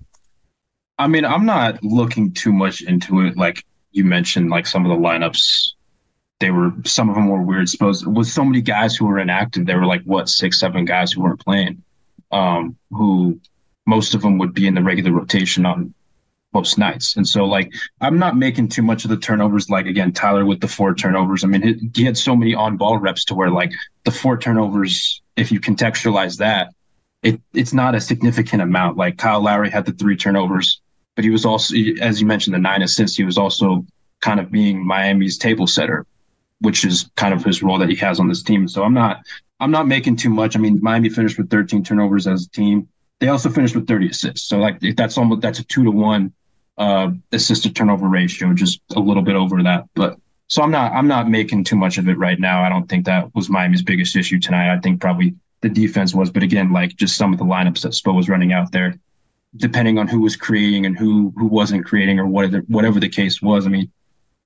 I 1.02 1.08
mean, 1.08 1.26
I'm 1.26 1.46
not 1.46 1.84
looking 1.84 2.32
too 2.32 2.54
much 2.54 2.82
into 2.82 3.22
it. 3.22 3.36
Like 3.36 3.66
you 3.92 4.04
mentioned, 4.06 4.50
like 4.50 4.68
some 4.68 4.86
of 4.86 4.90
the 4.90 5.08
lineups, 5.08 5.72
they 6.40 6.52
were 6.52 6.72
some 6.86 7.10
of 7.10 7.16
them 7.16 7.28
were 7.28 7.42
weird. 7.42 7.70
Suppose 7.70 8.06
with 8.06 8.28
so 8.28 8.46
many 8.46 8.62
guys 8.62 8.96
who 8.96 9.06
were 9.08 9.20
inactive, 9.20 9.66
there 9.66 9.80
were 9.80 9.86
like 9.86 10.04
what 10.04 10.30
six, 10.30 10.60
seven 10.60 10.86
guys 10.86 11.12
who 11.12 11.22
weren't 11.22 11.44
playing. 11.44 11.84
Um, 12.32 12.78
who 12.92 13.40
most 13.86 14.14
of 14.16 14.22
them 14.22 14.38
would 14.38 14.54
be 14.54 14.68
in 14.68 14.76
the 14.76 14.84
regular 14.84 15.12
rotation 15.12 15.66
on 15.66 15.94
most 16.54 16.78
nights. 16.78 17.16
And 17.18 17.28
so, 17.28 17.46
like, 17.46 17.72
I'm 18.00 18.20
not 18.20 18.38
making 18.38 18.70
too 18.70 18.82
much 18.82 19.04
of 19.04 19.10
the 19.10 19.18
turnovers. 19.18 19.70
Like, 19.70 19.86
again, 19.86 20.12
Tyler 20.12 20.46
with 20.46 20.62
the 20.62 20.68
four 20.68 20.94
turnovers. 20.94 21.44
I 21.44 21.48
mean, 21.48 21.62
he, 21.62 21.90
he 21.96 22.04
had 22.06 22.18
so 22.18 22.36
many 22.36 22.54
on 22.54 22.78
ball 22.78 22.98
reps 22.98 23.26
to 23.26 23.36
where, 23.36 23.50
like, 23.50 23.72
the 24.04 24.12
four 24.12 24.38
turnovers, 24.38 25.22
if 25.36 25.52
you 25.52 25.60
contextualize 25.60 26.38
that, 26.38 26.74
it, 27.24 27.42
it's 27.54 27.74
not 27.74 27.96
a 27.96 28.02
significant 28.02 28.62
amount. 28.62 28.98
Like, 28.98 29.18
Kyle 29.18 29.42
Lowry 29.42 29.70
had 29.70 29.86
the 29.86 29.94
three 29.94 30.16
turnovers 30.16 30.81
but 31.16 31.24
he 31.24 31.30
was 31.30 31.46
also, 31.46 31.76
as 32.02 32.22
you 32.22 32.28
mentioned, 32.28 32.54
the 32.54 32.60
nine 32.60 32.82
assists. 32.82 33.18
He 33.18 33.24
was 33.24 33.38
also 33.38 33.86
kind 34.22 34.40
of 34.40 34.52
being 34.52 34.86
Miami's 34.86 35.38
table 35.38 35.68
setter, 35.68 36.06
which 36.60 36.86
is 36.86 37.10
kind 37.16 37.34
of 37.34 37.44
his 37.44 37.62
role 37.62 37.78
that 37.80 37.90
he 37.90 37.96
has 37.98 38.20
on 38.20 38.28
this 38.28 38.44
team. 38.44 38.68
So 38.68 38.84
I'm 38.84 38.94
not, 38.94 39.22
I'm 39.60 39.72
not 39.72 39.88
making 39.88 40.16
too 40.16 40.30
much. 40.30 40.56
I 40.56 40.60
mean, 40.60 40.80
Miami 40.82 41.10
finished 41.10 41.38
with 41.38 41.50
13 41.50 41.84
turnovers 41.84 42.28
as 42.28 42.46
a 42.46 42.50
team. 42.50 42.88
They 43.20 43.28
also 43.28 43.50
finished 43.50 43.76
with 43.76 43.88
30 43.88 44.10
assists. 44.10 44.48
So 44.48 44.58
like 44.58 44.80
that's 44.96 45.18
almost 45.18 45.42
that's 45.42 45.60
a 45.60 45.64
two 45.64 45.84
to 45.84 45.92
one 45.92 46.34
uh, 46.78 47.12
assist 47.32 47.64
to 47.64 47.72
turnover 47.72 48.08
ratio, 48.08 48.54
just 48.54 48.82
a 48.96 49.00
little 49.00 49.22
bit 49.22 49.36
over 49.36 49.62
that. 49.62 49.86
But 49.94 50.18
so 50.48 50.64
I'm 50.64 50.72
not 50.72 50.92
I'm 50.94 51.08
not 51.08 51.30
making 51.30 51.64
too 51.64 51.76
much 51.76 52.00
of 52.00 52.10
it 52.10 52.18
right 52.18 52.40
now. 52.40 52.64
I 52.64 52.70
don't 52.70 52.90
think 52.90 53.06
that 53.06 53.34
was 53.36 53.50
Miami's 53.50 53.84
biggest 53.84 54.16
issue 54.16 54.40
tonight. 54.40 54.74
I 54.74 54.80
think 54.80 55.00
probably 55.00 55.36
the 55.62 55.70
defense 55.70 56.16
was, 56.16 56.32
but 56.32 56.42
again, 56.42 56.74
like 56.74 56.96
just 56.96 57.16
some 57.16 57.32
of 57.32 57.38
the 57.38 57.46
lineups 57.46 57.82
that 57.82 57.92
Spo 57.92 58.16
was 58.16 58.28
running 58.28 58.52
out 58.52 58.72
there 58.72 58.96
depending 59.56 59.98
on 59.98 60.08
who 60.08 60.22
was 60.22 60.36
creating 60.36 60.86
and 60.86 60.98
who 60.98 61.34
who 61.36 61.48
wasn't 61.48 61.86
creating 61.86 62.20
or 62.20 62.26
whatever 62.26 62.60
whatever 62.68 63.00
the 63.00 63.10
case 63.10 63.42
was. 63.42 63.66
I 63.66 63.70
mean, 63.70 63.92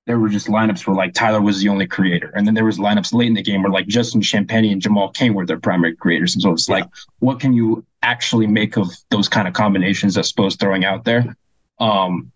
there 0.06 0.20
were 0.20 0.30
just 0.30 0.48
lineups 0.48 0.86
where 0.86 0.96
like 0.96 1.14
Tyler 1.14 1.42
was 1.42 1.62
the 1.62 1.70
only 1.70 1.88
creator, 1.88 2.32
and 2.36 2.46
then 2.46 2.54
there 2.54 2.66
was 2.66 2.78
lineups 2.78 3.14
late 3.14 3.28
in 3.28 3.34
the 3.34 3.42
game 3.42 3.64
where 3.64 3.72
like 3.72 3.88
Justin 3.88 4.22
Champagnie 4.22 4.72
and 4.72 4.82
Jamal 4.82 5.10
Cain 5.10 5.34
were 5.34 5.46
their 5.46 5.60
primary 5.60 5.96
creators. 5.96 6.34
And 6.36 6.42
so 6.42 6.52
it's 6.52 6.68
yeah. 6.68 6.76
like, 6.76 6.90
what 7.20 7.40
can 7.40 7.54
you 7.54 7.86
actually 8.02 8.48
make 8.48 8.78
of 8.78 8.90
those 9.10 9.28
kind 9.30 9.48
of 9.48 9.54
combinations 9.54 10.16
that 10.16 10.26
Spo's 10.26 10.56
throwing 10.56 10.86
out 10.86 11.06
there? 11.06 11.36
Um, 11.80 12.32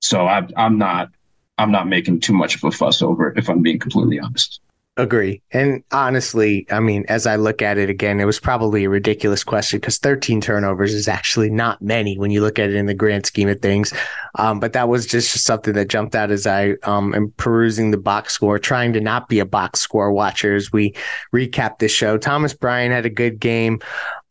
so 0.00 0.26
I, 0.26 0.46
I'm 0.56 0.78
not 0.78 1.10
I'm 1.58 1.70
not 1.70 1.88
making 1.88 2.20
too 2.20 2.32
much 2.32 2.56
of 2.56 2.64
a 2.64 2.70
fuss 2.70 3.02
over 3.02 3.28
it, 3.28 3.38
if 3.38 3.48
I'm 3.48 3.62
being 3.62 3.78
completely 3.78 4.18
honest. 4.18 4.60
Agree. 4.96 5.42
And 5.50 5.82
honestly, 5.90 6.68
I 6.70 6.78
mean, 6.78 7.04
as 7.08 7.26
I 7.26 7.34
look 7.34 7.60
at 7.62 7.78
it 7.78 7.90
again, 7.90 8.20
it 8.20 8.26
was 8.26 8.38
probably 8.38 8.84
a 8.84 8.88
ridiculous 8.88 9.42
question 9.42 9.80
because 9.80 9.98
13 9.98 10.40
turnovers 10.40 10.94
is 10.94 11.08
actually 11.08 11.50
not 11.50 11.82
many 11.82 12.16
when 12.16 12.30
you 12.30 12.40
look 12.40 12.60
at 12.60 12.70
it 12.70 12.76
in 12.76 12.86
the 12.86 12.94
grand 12.94 13.26
scheme 13.26 13.48
of 13.48 13.60
things. 13.60 13.92
Um, 14.36 14.60
but 14.60 14.72
that 14.74 14.88
was 14.88 15.04
just 15.06 15.32
something 15.42 15.74
that 15.74 15.88
jumped 15.88 16.14
out 16.14 16.30
as 16.30 16.46
I 16.46 16.74
um, 16.84 17.12
am 17.12 17.32
perusing 17.36 17.90
the 17.90 17.98
box 17.98 18.34
score, 18.34 18.56
trying 18.60 18.92
to 18.92 19.00
not 19.00 19.28
be 19.28 19.40
a 19.40 19.44
box 19.44 19.80
score 19.80 20.12
watcher 20.12 20.54
as 20.54 20.70
we 20.70 20.94
recap 21.34 21.80
this 21.80 21.90
show. 21.90 22.16
Thomas 22.16 22.54
Bryant 22.54 22.94
had 22.94 23.04
a 23.04 23.10
good 23.10 23.40
game. 23.40 23.80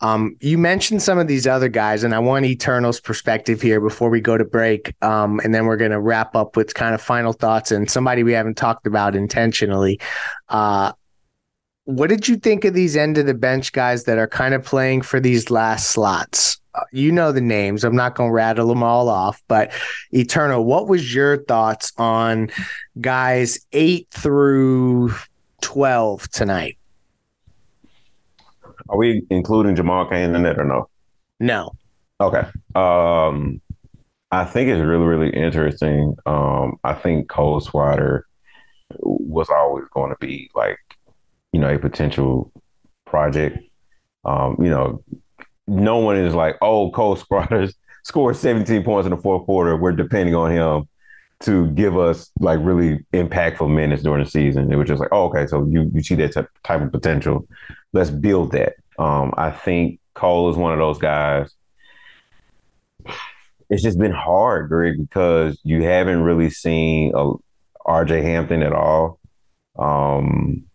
Um, 0.03 0.35
you 0.41 0.57
mentioned 0.57 1.01
some 1.01 1.17
of 1.17 1.27
these 1.27 1.47
other 1.47 1.69
guys, 1.69 2.03
and 2.03 2.13
I 2.13 2.19
want 2.19 2.45
Eternal's 2.45 2.99
perspective 2.99 3.61
here 3.61 3.79
before 3.79 4.09
we 4.09 4.19
go 4.19 4.37
to 4.37 4.43
break. 4.43 4.93
Um, 5.01 5.39
and 5.45 5.55
then 5.55 5.65
we're 5.65 5.77
going 5.77 5.91
to 5.91 5.99
wrap 5.99 6.35
up 6.35 6.57
with 6.57 6.73
kind 6.73 6.93
of 6.93 7.01
final 7.01 7.31
thoughts 7.31 7.71
and 7.71 7.89
somebody 7.89 8.21
we 8.21 8.33
haven't 8.33 8.57
talked 8.57 8.85
about 8.85 9.15
intentionally. 9.15 10.01
Uh, 10.49 10.91
what 11.85 12.09
did 12.09 12.27
you 12.27 12.35
think 12.35 12.65
of 12.65 12.73
these 12.73 12.97
end 12.97 13.17
of 13.17 13.25
the 13.25 13.33
bench 13.33 13.71
guys 13.71 14.03
that 14.03 14.17
are 14.17 14.27
kind 14.27 14.53
of 14.53 14.65
playing 14.65 15.03
for 15.03 15.21
these 15.21 15.49
last 15.49 15.91
slots? 15.91 16.59
Uh, 16.75 16.81
you 16.91 17.09
know 17.09 17.31
the 17.31 17.39
names. 17.39 17.85
I'm 17.85 17.95
not 17.95 18.15
going 18.15 18.29
to 18.29 18.33
rattle 18.33 18.67
them 18.67 18.83
all 18.83 19.07
off, 19.07 19.41
but 19.47 19.71
Eternal, 20.11 20.65
what 20.65 20.89
was 20.89 21.15
your 21.15 21.45
thoughts 21.45 21.93
on 21.97 22.49
guys 22.99 23.65
eight 23.71 24.09
through 24.11 25.13
12 25.61 26.29
tonight? 26.29 26.77
Are 28.89 28.97
we 28.97 29.25
including 29.29 29.75
Jamal 29.75 30.07
Cain 30.09 30.35
in 30.35 30.45
it 30.45 30.59
or 30.59 30.65
no? 30.65 30.89
No. 31.39 31.71
Okay. 32.19 32.45
Um, 32.75 33.61
I 34.31 34.45
think 34.45 34.69
it's 34.69 34.81
really, 34.81 35.05
really 35.05 35.29
interesting. 35.29 36.15
Um, 36.25 36.77
I 36.83 36.93
think 36.93 37.29
Cole 37.29 37.61
Swider 37.61 38.21
was 38.99 39.49
always 39.49 39.85
going 39.93 40.11
to 40.11 40.17
be 40.19 40.49
like, 40.55 40.79
you 41.51 41.59
know, 41.59 41.73
a 41.73 41.79
potential 41.79 42.51
project. 43.05 43.59
Um, 44.25 44.57
you 44.59 44.69
know, 44.69 45.03
no 45.67 45.97
one 45.97 46.17
is 46.17 46.33
like, 46.33 46.57
oh, 46.61 46.91
Cole 46.91 47.17
Swider 47.17 47.71
scored 48.03 48.35
17 48.35 48.83
points 48.83 49.05
in 49.05 49.11
the 49.11 49.21
fourth 49.21 49.45
quarter. 49.45 49.77
We're 49.77 49.91
depending 49.91 50.35
on 50.35 50.51
him 50.51 50.87
to 51.43 51.67
give 51.71 51.97
us 51.97 52.31
like 52.39 52.59
really 52.61 52.99
impactful 53.13 53.73
minutes 53.73 54.03
during 54.03 54.23
the 54.23 54.29
season. 54.29 54.71
It 54.71 54.75
was 54.75 54.87
just 54.87 54.99
like, 54.99 55.09
oh, 55.11 55.25
okay, 55.25 55.45
so 55.47 55.65
you 55.69 55.89
you 55.93 56.01
see 56.01 56.15
that 56.15 56.33
type, 56.33 56.49
type 56.63 56.81
of 56.81 56.91
potential. 56.91 57.47
Let's 57.91 58.09
build 58.09 58.51
that. 58.53 58.73
Um, 58.97 59.33
I 59.37 59.51
think 59.51 59.99
Cole 60.13 60.49
is 60.49 60.57
one 60.57 60.73
of 60.73 60.79
those 60.79 60.97
guys. 60.97 61.53
It's 63.69 63.83
just 63.83 63.97
been 63.97 64.11
hard, 64.11 64.69
Greg, 64.69 64.97
because 64.99 65.59
you 65.63 65.83
haven't 65.83 66.21
really 66.21 66.49
seen 66.49 67.11
a 67.15 67.33
RJ 67.87 68.21
Hampton 68.21 68.63
at 68.63 68.73
all. 68.73 69.19
Um, 69.77 70.65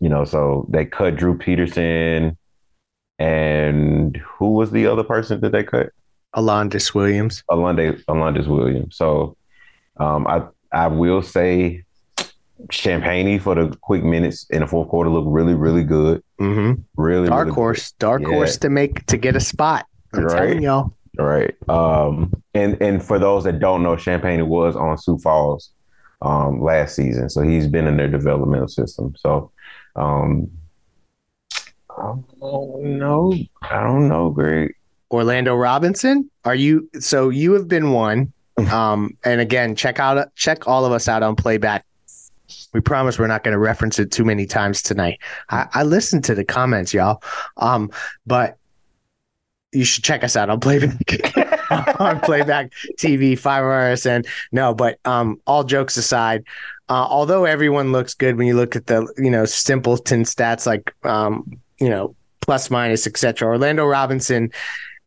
you 0.00 0.08
know, 0.08 0.24
so 0.24 0.66
they 0.70 0.84
cut 0.84 1.16
Drew 1.16 1.38
Peterson, 1.38 2.36
and 3.18 4.16
who 4.16 4.52
was 4.52 4.70
the 4.70 4.86
other 4.86 5.04
person 5.04 5.40
that 5.40 5.52
they 5.52 5.62
cut? 5.62 5.90
Alondis 6.34 6.94
Williams. 6.94 7.42
Alondis 7.50 8.02
Alondes 8.08 8.48
Williams. 8.48 8.96
So 8.96 9.36
um, 10.00 10.26
I 10.26 10.42
I 10.72 10.88
will 10.88 11.22
say 11.22 11.84
Champagnie 12.68 13.40
for 13.40 13.54
the 13.54 13.76
quick 13.80 14.02
minutes 14.02 14.46
in 14.50 14.60
the 14.60 14.66
fourth 14.66 14.88
quarter 14.88 15.10
looked 15.10 15.28
really 15.28 15.54
really 15.54 15.84
good. 15.84 16.22
Mm-hmm. 16.40 16.82
Really 16.96 17.28
dark 17.28 17.46
really 17.46 17.54
horse, 17.54 17.92
good. 17.92 17.98
dark 17.98 18.22
yeah. 18.22 18.28
horse 18.28 18.56
to 18.58 18.70
make 18.70 19.06
to 19.06 19.16
get 19.16 19.36
a 19.36 19.40
spot. 19.40 19.86
I'm 20.12 20.24
right. 20.24 20.36
telling 20.36 20.62
y'all. 20.62 20.92
Right. 21.18 21.54
Um, 21.68 22.42
and 22.54 22.80
and 22.80 23.04
for 23.04 23.18
those 23.18 23.44
that 23.44 23.60
don't 23.60 23.82
know, 23.82 23.96
Champagnie 23.96 24.46
was 24.46 24.76
on 24.76 24.96
Sioux 24.98 25.18
Falls 25.18 25.70
um, 26.22 26.62
last 26.62 26.96
season, 26.96 27.28
so 27.28 27.42
he's 27.42 27.66
been 27.66 27.86
in 27.86 27.96
their 27.96 28.08
developmental 28.08 28.68
system. 28.68 29.14
So. 29.16 29.52
Um, 29.96 30.50
I 31.90 32.14
don't 32.40 32.82
know. 32.82 33.34
I 33.62 33.82
don't 33.82 34.08
know, 34.08 34.30
Greg. 34.30 34.74
Orlando 35.10 35.54
Robinson, 35.54 36.30
are 36.44 36.54
you? 36.54 36.88
So 36.98 37.28
you 37.28 37.52
have 37.54 37.68
been 37.68 37.90
one. 37.90 38.32
Um, 38.68 39.16
and 39.24 39.40
again, 39.40 39.74
check 39.76 39.98
out 39.98 40.34
check 40.34 40.66
all 40.66 40.84
of 40.84 40.92
us 40.92 41.08
out 41.08 41.22
on 41.22 41.36
playback. 41.36 41.84
We 42.72 42.80
promise 42.80 43.18
we're 43.18 43.26
not 43.26 43.44
going 43.44 43.52
to 43.52 43.58
reference 43.58 43.98
it 43.98 44.10
too 44.10 44.24
many 44.24 44.46
times 44.46 44.82
tonight. 44.82 45.20
I, 45.50 45.68
I 45.72 45.82
listened 45.84 46.24
to 46.24 46.34
the 46.34 46.44
comments, 46.44 46.92
y'all. 46.92 47.22
Um, 47.56 47.90
but 48.26 48.58
you 49.72 49.84
should 49.84 50.02
check 50.02 50.24
us 50.24 50.36
out 50.36 50.50
on 50.50 50.58
playback 50.58 50.96
on 52.00 52.20
playback 52.20 52.72
TV, 52.98 53.38
five 53.38 53.62
RSN. 53.62 54.26
No, 54.52 54.74
but 54.74 54.98
um, 55.04 55.40
all 55.46 55.64
jokes 55.64 55.96
aside, 55.96 56.44
uh, 56.88 57.06
although 57.08 57.44
everyone 57.44 57.92
looks 57.92 58.14
good 58.14 58.36
when 58.36 58.46
you 58.46 58.56
look 58.56 58.74
at 58.74 58.86
the 58.86 59.12
you 59.16 59.30
know 59.30 59.44
simpleton 59.44 60.24
stats 60.24 60.66
like 60.66 60.92
um, 61.04 61.60
you 61.78 61.88
know 61.88 62.14
plus 62.40 62.70
minus 62.70 63.06
etc. 63.06 63.46
Orlando 63.46 63.86
Robinson 63.86 64.50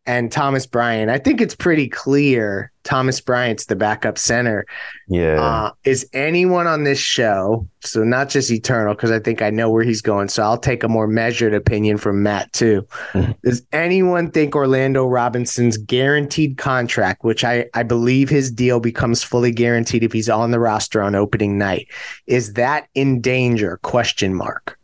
and 0.06 0.30
Thomas 0.30 0.66
Bryant. 0.66 1.10
I 1.10 1.18
think 1.18 1.40
it's 1.40 1.54
pretty 1.54 1.88
clear 1.88 2.70
Thomas 2.82 3.20
Bryant's 3.20 3.66
the 3.66 3.76
backup 3.76 4.18
center. 4.18 4.66
Yeah. 5.08 5.40
Uh, 5.40 5.70
is 5.84 6.06
anyone 6.12 6.66
on 6.66 6.84
this 6.84 6.98
show, 6.98 7.66
so 7.80 8.04
not 8.04 8.28
just 8.28 8.50
Eternal, 8.50 8.94
because 8.94 9.10
I 9.10 9.18
think 9.18 9.40
I 9.40 9.48
know 9.50 9.70
where 9.70 9.82
he's 9.82 10.02
going. 10.02 10.28
So 10.28 10.42
I'll 10.42 10.58
take 10.58 10.82
a 10.82 10.88
more 10.88 11.06
measured 11.06 11.54
opinion 11.54 11.96
from 11.96 12.22
Matt 12.22 12.52
too. 12.52 12.86
Mm-hmm. 13.12 13.32
Does 13.42 13.66
anyone 13.72 14.30
think 14.30 14.54
Orlando 14.54 15.06
Robinson's 15.06 15.78
guaranteed 15.78 16.58
contract, 16.58 17.24
which 17.24 17.42
I, 17.42 17.66
I 17.72 17.82
believe 17.82 18.28
his 18.28 18.50
deal 18.50 18.80
becomes 18.80 19.22
fully 19.22 19.52
guaranteed 19.52 20.02
if 20.04 20.12
he's 20.12 20.28
on 20.28 20.50
the 20.50 20.60
roster 20.60 21.00
on 21.02 21.14
opening 21.14 21.56
night, 21.56 21.88
is 22.26 22.52
that 22.54 22.88
in 22.94 23.20
danger? 23.22 23.78
Question 23.82 24.34
mark. 24.34 24.78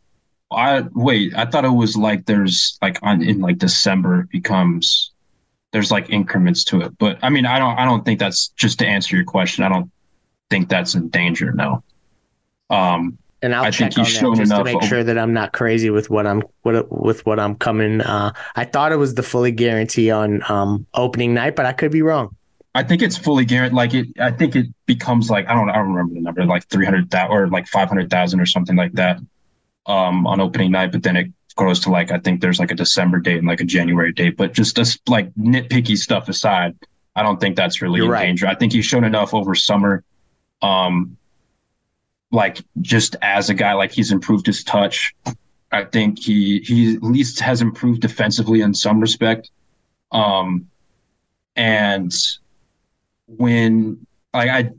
I 0.53 0.85
wait. 0.95 1.33
I 1.37 1.45
thought 1.45 1.65
it 1.65 1.69
was 1.69 1.97
like 1.97 2.27
there's 2.27 2.77
like 2.83 2.99
on 3.03 3.23
in 3.23 3.41
like 3.41 3.59
December 3.59 4.21
it 4.21 4.31
becomes 4.31 5.10
there's 5.73 5.91
like 5.91 6.11
increments 6.11 6.65
to 6.65 6.81
it. 6.83 6.99
But 6.99 7.19
I 7.23 7.31
mean, 7.31 7.47
I 7.47 7.59
don't 7.59 7.79
I 7.79 7.85
don't 7.85 8.05
think 8.05 8.19
that's 8.19 8.49
just 8.49 8.79
to 8.81 8.87
answer 8.87 9.17
your 9.17 9.25
question. 9.25 9.65
I 9.65 9.69
don't 9.69 9.91
think 10.50 10.69
that's 10.69 10.95
in 10.95 11.09
danger. 11.09 11.53
No. 11.53 11.83
Um, 12.71 13.19
and 13.43 13.55
I'll 13.55 13.65
I 13.65 13.71
check 13.71 13.97
on 13.97 14.05
that 14.05 14.37
just 14.37 14.50
to 14.50 14.65
make 14.65 14.77
over- 14.77 14.87
sure 14.87 15.05
that 15.05 15.17
I'm 15.17 15.33
not 15.33 15.53
crazy 15.53 15.91
with 15.91 16.11
what 16.11 16.27
I'm 16.27 16.43
what 16.62 16.91
with 16.91 17.25
what 17.25 17.41
I'm 17.41 17.55
coming. 17.55 18.00
Uh, 18.00 18.33
I 18.55 18.65
thought 18.65 18.93
it 18.93 18.97
was 18.97 19.15
the 19.15 19.23
fully 19.23 19.53
guarantee 19.53 20.11
on 20.11 20.43
um, 20.50 20.87
opening 20.95 21.35
night, 21.35 21.57
but 21.57 21.67
I 21.67 21.73
could 21.73 21.91
be 21.91 22.03
wrong. 22.03 22.37
I 22.75 22.83
think 22.83 23.03
it's 23.03 23.17
fully 23.17 23.45
guaranteed. 23.45 23.77
Like 23.77 23.95
it, 23.95 24.09
I 24.21 24.31
think 24.31 24.55
it 24.57 24.67
becomes 24.87 25.31
like 25.31 25.49
I 25.49 25.55
don't 25.55 25.71
I 25.71 25.77
don't 25.77 25.89
remember 25.93 26.15
the 26.15 26.21
number, 26.21 26.45
like 26.45 26.69
three 26.69 26.85
hundred 26.85 27.11
thousand 27.11 27.37
or 27.37 27.49
like 27.49 27.67
five 27.67 27.89
hundred 27.89 28.11
thousand 28.11 28.41
or 28.41 28.47
something 28.47 28.77
like 28.77 28.93
that 28.93 29.21
um, 29.87 30.27
on 30.27 30.41
opening 30.41 30.73
night, 30.73 30.93
but 30.93 31.03
then 31.03 31.17
it 31.17 31.33
grows 31.61 31.79
to 31.81 31.90
like 31.90 32.11
I 32.11 32.19
think 32.19 32.40
there's 32.40 32.59
like 32.59 32.71
a 32.71 32.75
December 32.75 33.19
date 33.19 33.37
and 33.37 33.47
like 33.47 33.61
a 33.61 33.64
January 33.64 34.12
date. 34.12 34.37
But 34.38 34.55
just 34.55 34.76
this 34.76 34.99
like 35.07 35.33
nitpicky 35.35 35.97
stuff 35.97 36.29
aside, 36.31 36.75
I 37.14 37.23
don't 37.23 37.38
think 37.38 37.55
that's 37.55 37.83
really 37.83 37.99
You're 37.99 38.07
in 38.07 38.12
right. 38.12 38.26
danger. 38.26 38.47
I 38.47 38.55
think 38.55 38.73
he's 38.73 38.87
shown 38.87 39.05
enough 39.05 39.35
over 39.35 39.55
summer. 39.55 40.02
Um, 40.62 41.19
like 42.33 42.62
just 42.81 43.14
as 43.21 43.50
a 43.50 43.55
guy, 43.55 43.75
like 43.75 43.93
he's 43.93 44.11
improved 44.11 44.47
his 44.47 44.64
touch. 44.64 45.14
I 45.71 45.85
think 45.85 46.19
he 46.19 46.61
he 46.61 46.95
at 46.95 47.02
least 47.02 47.40
has 47.40 47.61
improved 47.61 48.00
defensively 48.00 48.62
in 48.62 48.73
some 48.73 48.99
respect. 48.99 49.50
Um, 50.12 50.67
and 51.57 52.12
when 53.26 54.07
like 54.33 54.49
I 54.49 54.71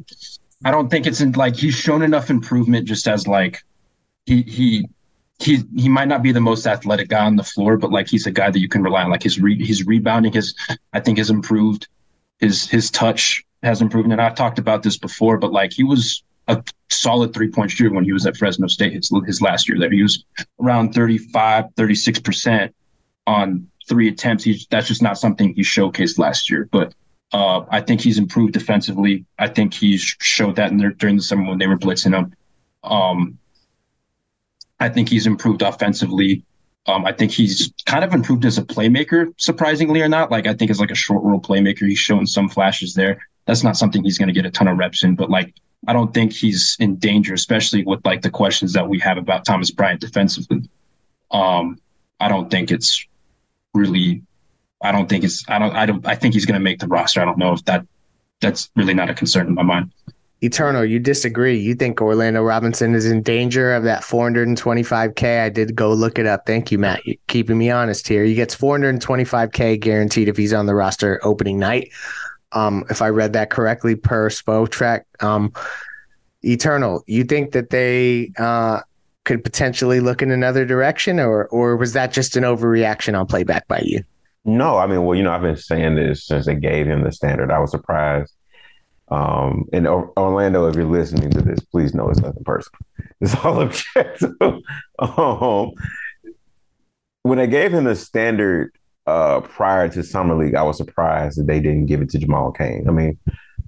I 0.65 0.71
don't 0.71 0.89
think 0.89 1.05
it's 1.05 1.21
in 1.21 1.33
like 1.33 1.55
he's 1.55 1.75
shown 1.75 2.01
enough 2.01 2.31
improvement 2.31 2.87
just 2.87 3.07
as 3.07 3.27
like 3.27 3.63
he 4.25 4.41
he 4.41 4.89
he 5.41 5.63
he 5.75 5.89
might 5.89 6.07
not 6.07 6.23
be 6.23 6.31
the 6.31 6.41
most 6.41 6.67
athletic 6.67 7.09
guy 7.09 7.25
on 7.25 7.35
the 7.35 7.43
floor, 7.43 7.77
but 7.77 7.91
like 7.91 8.07
he's 8.07 8.27
a 8.27 8.31
guy 8.31 8.49
that 8.49 8.59
you 8.59 8.69
can 8.69 8.83
rely 8.83 9.03
on. 9.03 9.09
Like 9.09 9.23
his 9.23 9.39
re, 9.39 9.63
his 9.63 9.85
rebounding 9.85 10.33
has 10.33 10.53
I 10.93 10.99
think 10.99 11.17
has 11.17 11.29
improved. 11.29 11.87
His 12.39 12.69
his 12.69 12.91
touch 12.91 13.43
has 13.63 13.81
improved, 13.81 14.11
and 14.11 14.21
I've 14.21 14.35
talked 14.35 14.59
about 14.59 14.83
this 14.83 14.97
before. 14.97 15.37
But 15.37 15.51
like 15.51 15.73
he 15.73 15.83
was 15.83 16.23
a 16.47 16.63
solid 16.89 17.33
three 17.33 17.49
point 17.49 17.71
shooter 17.71 17.93
when 17.93 18.03
he 18.03 18.13
was 18.13 18.25
at 18.25 18.37
Fresno 18.37 18.67
State 18.67 18.93
his, 18.93 19.11
his 19.25 19.41
last 19.41 19.67
year 19.67 19.79
there. 19.79 19.91
He 19.91 20.03
was 20.03 20.23
around 20.61 20.93
35, 20.93 21.65
36 21.75 22.19
percent 22.19 22.75
on 23.27 23.67
three 23.87 24.07
attempts. 24.07 24.43
He's 24.43 24.67
that's 24.69 24.87
just 24.87 25.01
not 25.01 25.17
something 25.17 25.53
he 25.53 25.61
showcased 25.61 26.17
last 26.17 26.49
year, 26.49 26.67
but. 26.71 26.93
Uh, 27.33 27.65
I 27.69 27.79
think 27.79 28.01
he's 28.01 28.17
improved 28.17 28.51
defensively. 28.51 29.23
I 29.39 29.47
think 29.47 29.73
he's 29.73 30.01
showed 30.01 30.57
that 30.57 30.73
during 30.97 31.15
the 31.15 31.21
summer 31.21 31.47
when 31.47 31.59
they 31.59 31.67
were 31.67 31.77
blitzing 31.77 32.13
him. 32.13 32.35
Um, 32.83 33.39
I 34.81 34.89
think 34.89 35.09
he's 35.09 35.27
improved 35.27 35.61
offensively. 35.61 36.43
Um, 36.87 37.05
I 37.05 37.11
think 37.13 37.31
he's 37.31 37.71
kind 37.85 38.03
of 38.03 38.13
improved 38.13 38.43
as 38.45 38.57
a 38.57 38.63
playmaker, 38.63 39.31
surprisingly 39.37 40.01
or 40.01 40.09
not. 40.09 40.31
Like 40.31 40.47
I 40.47 40.55
think 40.55 40.71
as 40.71 40.79
like 40.79 40.89
a 40.89 40.95
short 40.95 41.23
role 41.23 41.39
playmaker, 41.39 41.87
he's 41.87 41.99
shown 41.99 42.25
some 42.25 42.49
flashes 42.49 42.95
there. 42.95 43.21
That's 43.45 43.63
not 43.63 43.77
something 43.77 44.03
he's 44.03 44.17
going 44.17 44.27
to 44.27 44.33
get 44.33 44.45
a 44.45 44.51
ton 44.51 44.67
of 44.67 44.77
reps 44.77 45.03
in, 45.03 45.15
but 45.15 45.29
like 45.29 45.53
I 45.87 45.93
don't 45.93 46.13
think 46.13 46.33
he's 46.33 46.75
in 46.79 46.95
danger, 46.95 47.35
especially 47.35 47.83
with 47.83 48.03
like 48.05 48.23
the 48.23 48.31
questions 48.31 48.73
that 48.73 48.89
we 48.89 48.99
have 48.99 49.17
about 49.17 49.45
Thomas 49.45 49.69
Bryant 49.69 50.01
defensively. 50.01 50.67
Um, 51.29 51.79
I 52.19 52.27
don't 52.27 52.49
think 52.49 52.71
it's 52.71 53.05
really. 53.73 54.23
I 54.83 54.91
don't 54.91 55.07
think 55.07 55.23
it's. 55.23 55.43
I 55.47 55.59
don't. 55.59 55.75
I 55.75 55.85
don't. 55.85 56.05
I 56.07 56.15
think 56.15 56.33
he's 56.33 56.45
going 56.45 56.59
to 56.59 56.63
make 56.63 56.79
the 56.79 56.87
roster. 56.87 57.21
I 57.21 57.25
don't 57.25 57.37
know 57.37 57.53
if 57.53 57.63
that. 57.65 57.85
That's 58.41 58.71
really 58.75 58.95
not 58.95 59.09
a 59.11 59.13
concern 59.13 59.45
in 59.45 59.53
my 59.53 59.61
mind. 59.61 59.91
Eternal, 60.43 60.83
you 60.83 60.99
disagree. 60.99 61.55
You 61.59 61.75
think 61.75 62.01
Orlando 62.01 62.41
Robinson 62.41 62.95
is 62.95 63.05
in 63.05 63.21
danger 63.21 63.75
of 63.75 63.83
that 63.83 64.01
425K. 64.01 65.43
I 65.43 65.49
did 65.49 65.75
go 65.75 65.93
look 65.93 66.17
it 66.17 66.25
up. 66.25 66.47
Thank 66.47 66.71
you, 66.71 66.79
Matt. 66.79 67.05
You're 67.05 67.17
keeping 67.27 67.59
me 67.59 67.69
honest 67.69 68.07
here. 68.07 68.23
He 68.23 68.33
gets 68.33 68.55
425K 68.55 69.79
guaranteed 69.79 70.27
if 70.27 70.37
he's 70.37 70.51
on 70.51 70.65
the 70.65 70.73
roster 70.73 71.19
opening 71.23 71.59
night. 71.59 71.91
Um, 72.53 72.83
if 72.89 73.03
I 73.03 73.09
read 73.09 73.33
that 73.33 73.51
correctly 73.51 73.95
per 73.95 74.29
Spotrac. 74.29 75.03
Um, 75.19 75.53
Eternal, 76.43 77.03
you 77.05 77.23
think 77.23 77.51
that 77.51 77.69
they 77.69 78.31
uh, 78.39 78.81
could 79.25 79.43
potentially 79.43 79.99
look 79.99 80.23
in 80.23 80.31
another 80.31 80.65
direction, 80.65 81.19
or 81.19 81.45
or 81.49 81.77
was 81.77 81.93
that 81.93 82.11
just 82.11 82.35
an 82.35 82.43
overreaction 82.43 83.17
on 83.17 83.27
playback 83.27 83.67
by 83.67 83.79
you? 83.85 84.03
No, 84.43 84.77
I 84.77 84.87
mean, 84.87 85.03
well, 85.03 85.15
you 85.15 85.21
know, 85.21 85.31
I've 85.31 85.43
been 85.43 85.55
saying 85.55 85.95
this 85.95 86.25
since 86.25 86.47
they 86.47 86.55
gave 86.55 86.87
him 86.87 87.03
the 87.03 87.11
standard. 87.11 87.51
I 87.51 87.59
was 87.59 87.69
surprised 87.69 88.33
um, 89.11 89.65
and 89.73 89.87
Orlando, 89.87 90.67
if 90.67 90.75
you're 90.75 90.85
listening 90.85 91.29
to 91.31 91.41
this, 91.41 91.59
please 91.59 91.93
know 91.93 92.09
it's 92.09 92.21
nothing 92.21 92.43
personal. 92.43 92.79
It's 93.19 93.35
all 93.35 93.61
objective. 93.61 94.31
um, 94.99 95.71
when 97.21 97.37
I 97.37 97.45
gave 97.45 97.71
him 97.71 97.83
the 97.83 97.95
standard 97.95 98.71
uh, 99.05 99.41
prior 99.41 99.89
to 99.89 100.01
Summer 100.01 100.33
League, 100.35 100.55
I 100.55 100.63
was 100.63 100.77
surprised 100.77 101.37
that 101.37 101.45
they 101.45 101.59
didn't 101.59 101.85
give 101.85 102.01
it 102.01 102.09
to 102.11 102.17
Jamal 102.17 102.51
Cain. 102.51 102.85
I 102.87 102.91
mean, 102.91 103.19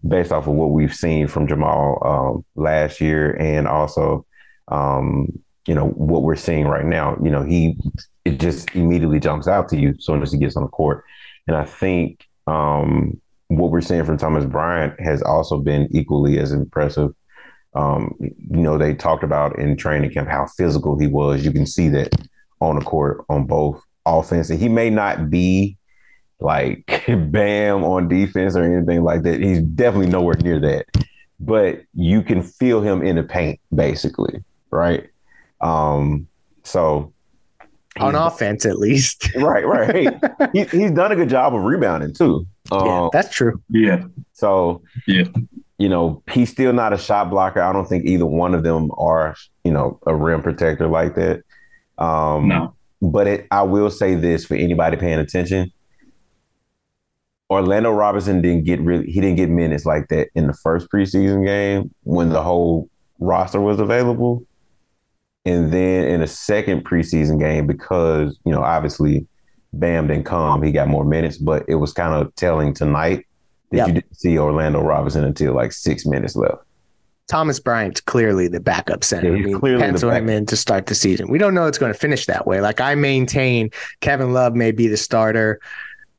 based 0.08 0.32
off 0.32 0.48
of 0.48 0.54
what 0.54 0.72
we've 0.72 0.96
seen 0.96 1.28
from 1.28 1.48
Jamal 1.48 2.02
um, 2.04 2.46
last 2.56 3.00
year 3.00 3.36
and 3.40 3.68
also, 3.68 4.26
um, 4.70 5.28
you 5.68 5.76
know, 5.76 5.90
what 5.90 6.24
we're 6.24 6.36
seeing 6.36 6.66
right 6.66 6.86
now, 6.86 7.16
you 7.24 7.30
know, 7.30 7.44
he, 7.44 7.78
it 8.26 8.40
just 8.40 8.74
immediately 8.76 9.20
jumps 9.20 9.48
out 9.48 9.70
to 9.70 9.78
you 9.78 9.90
as 9.90 10.04
soon 10.04 10.24
as 10.24 10.32
he 10.32 10.40
gets 10.40 10.56
on 10.56 10.64
the 10.64 10.70
court. 10.70 11.04
And 11.48 11.56
I 11.56 11.66
think, 11.66 12.26
um, 12.48 13.22
what 13.58 13.72
we're 13.72 13.82
seeing 13.82 14.06
from 14.06 14.18
Thomas 14.18 14.46
Bryant 14.46 15.00
has 15.00 15.22
also 15.22 15.58
been 15.58 15.88
equally 15.92 16.40
as 16.40 16.52
impressive. 16.52 17.12
Um, 17.76 18.16
you 18.20 18.62
know, 18.62 18.78
they 18.78 18.94
talked 18.94 19.24
about 19.24 19.58
in 19.58 19.76
training 19.76 20.12
camp 20.12 20.30
how 20.30 20.46
physical 20.46 21.00
he 21.00 21.08
was. 21.08 21.44
You 21.44 21.52
can 21.52 21.66
see 21.66 21.90
that 21.90 22.14
on 22.62 22.78
the 22.78 22.86
court 22.86 23.26
on 23.30 23.46
both 23.46 23.84
offense. 24.06 24.50
And 24.50 24.60
he 24.60 24.70
may 24.70 24.90
not 24.90 25.30
be 25.30 25.78
like 26.40 27.04
bam 27.08 27.84
on 27.84 28.08
defense 28.08 28.56
or 28.56 28.64
anything 28.64 29.04
like 29.04 29.24
that. 29.24 29.42
He's 29.42 29.62
definitely 29.62 30.12
nowhere 30.12 30.36
near 30.36 30.60
that. 30.60 30.86
But 31.40 31.82
you 31.94 32.22
can 32.22 32.44
feel 32.44 32.82
him 32.82 33.02
in 33.02 33.16
the 33.16 33.24
paint, 33.24 33.60
basically, 33.74 34.44
right? 34.72 35.10
Um, 35.62 36.28
so 36.64 37.14
on 38.00 38.16
offense, 38.16 38.66
at 38.66 38.80
least. 38.80 39.34
right, 39.36 39.66
right. 39.66 40.16
he, 40.54 40.64
he's 40.66 40.92
done 40.92 41.12
a 41.12 41.16
good 41.16 41.30
job 41.30 41.54
of 41.54 41.64
rebounding 41.64 42.14
too. 42.14 42.48
Um, 42.74 42.88
yeah, 42.88 43.10
that's 43.12 43.34
true. 43.34 43.62
Yeah. 43.70 44.06
So 44.34 44.82
yeah, 45.08 45.26
you 45.78 45.90
know, 45.90 46.24
he's 46.32 46.50
still 46.50 46.74
not 46.74 46.94
a 46.94 46.98
shot 46.98 47.30
blocker. 47.30 47.62
I 47.62 47.74
don't 47.74 47.88
think 47.88 48.06
either 48.06 48.26
one 48.26 48.54
of 48.54 48.64
them 48.64 48.92
are, 48.98 49.36
you 49.64 49.72
know, 49.72 50.00
a 50.08 50.16
rim 50.16 50.42
protector 50.42 50.88
like 50.88 51.16
that. 51.16 51.44
Um, 51.98 52.48
no. 52.48 52.76
But 53.02 53.28
it, 53.28 53.48
I 53.52 53.64
will 53.64 53.90
say 53.90 54.16
this 54.16 54.46
for 54.46 54.56
anybody 54.56 54.98
paying 54.98 55.20
attention. 55.20 55.72
Orlando 57.50 57.92
Robinson 57.92 58.42
didn't 58.42 58.64
get 58.64 58.80
really 58.80 59.06
he 59.06 59.20
didn't 59.20 59.36
get 59.36 59.50
minutes 59.50 59.86
like 59.86 60.08
that 60.08 60.30
in 60.36 60.48
the 60.48 60.54
first 60.54 60.90
preseason 60.90 61.46
game 61.46 61.94
when 62.04 62.30
the 62.30 62.42
whole 62.42 62.90
roster 63.20 63.62
was 63.62 63.80
available. 63.80 64.46
And 65.46 65.74
then 65.74 66.08
in 66.08 66.22
a 66.22 66.28
second 66.28 66.86
preseason 66.86 67.38
game, 67.38 67.68
because, 67.68 68.40
you 68.46 68.54
know, 68.54 68.64
obviously 68.64 69.28
Bam 69.74 70.08
didn't 70.08 70.26
come. 70.26 70.62
He 70.62 70.72
got 70.72 70.88
more 70.88 71.04
minutes, 71.04 71.38
but 71.38 71.66
it 71.68 71.76
was 71.76 71.94
kind 71.94 72.14
of 72.14 72.34
telling 72.36 72.74
tonight 72.74 73.26
that 73.72 73.78
yep. 73.78 73.88
you 73.88 73.94
didn't 73.96 74.16
see 74.16 74.38
Orlando 74.38 74.82
Robinson 74.82 75.24
until 75.24 75.54
like 75.54 75.72
six 75.72 76.06
minutes 76.06 76.36
left. 76.36 76.64
Thomas 77.28 77.60
Bryant's 77.60 78.02
clearly 78.02 78.48
the 78.48 78.60
backup 78.60 79.04
center. 79.04 79.36
Yeah, 79.36 79.44
I 79.44 79.46
mean, 79.46 79.60
clearly 79.60 79.82
pencil 79.82 80.12
him 80.12 80.30
in 80.30 80.46
to 80.48 80.58
start 80.58 80.88
the 80.88 80.96
season. 80.96 81.30
We 81.30 81.38
don't 81.38 81.54
know 81.54 81.68
it's 81.68 81.78
going 81.78 81.94
to 81.94 81.98
finish 81.98 82.26
that 82.26 82.46
way. 82.46 82.62
Like 82.62 82.82
I 82.82 82.96
maintain, 82.96 83.72
Kevin 84.02 84.34
Love 84.34 84.56
may 84.56 84.72
be 84.72 84.88
the 84.88 84.98
starter 84.98 85.60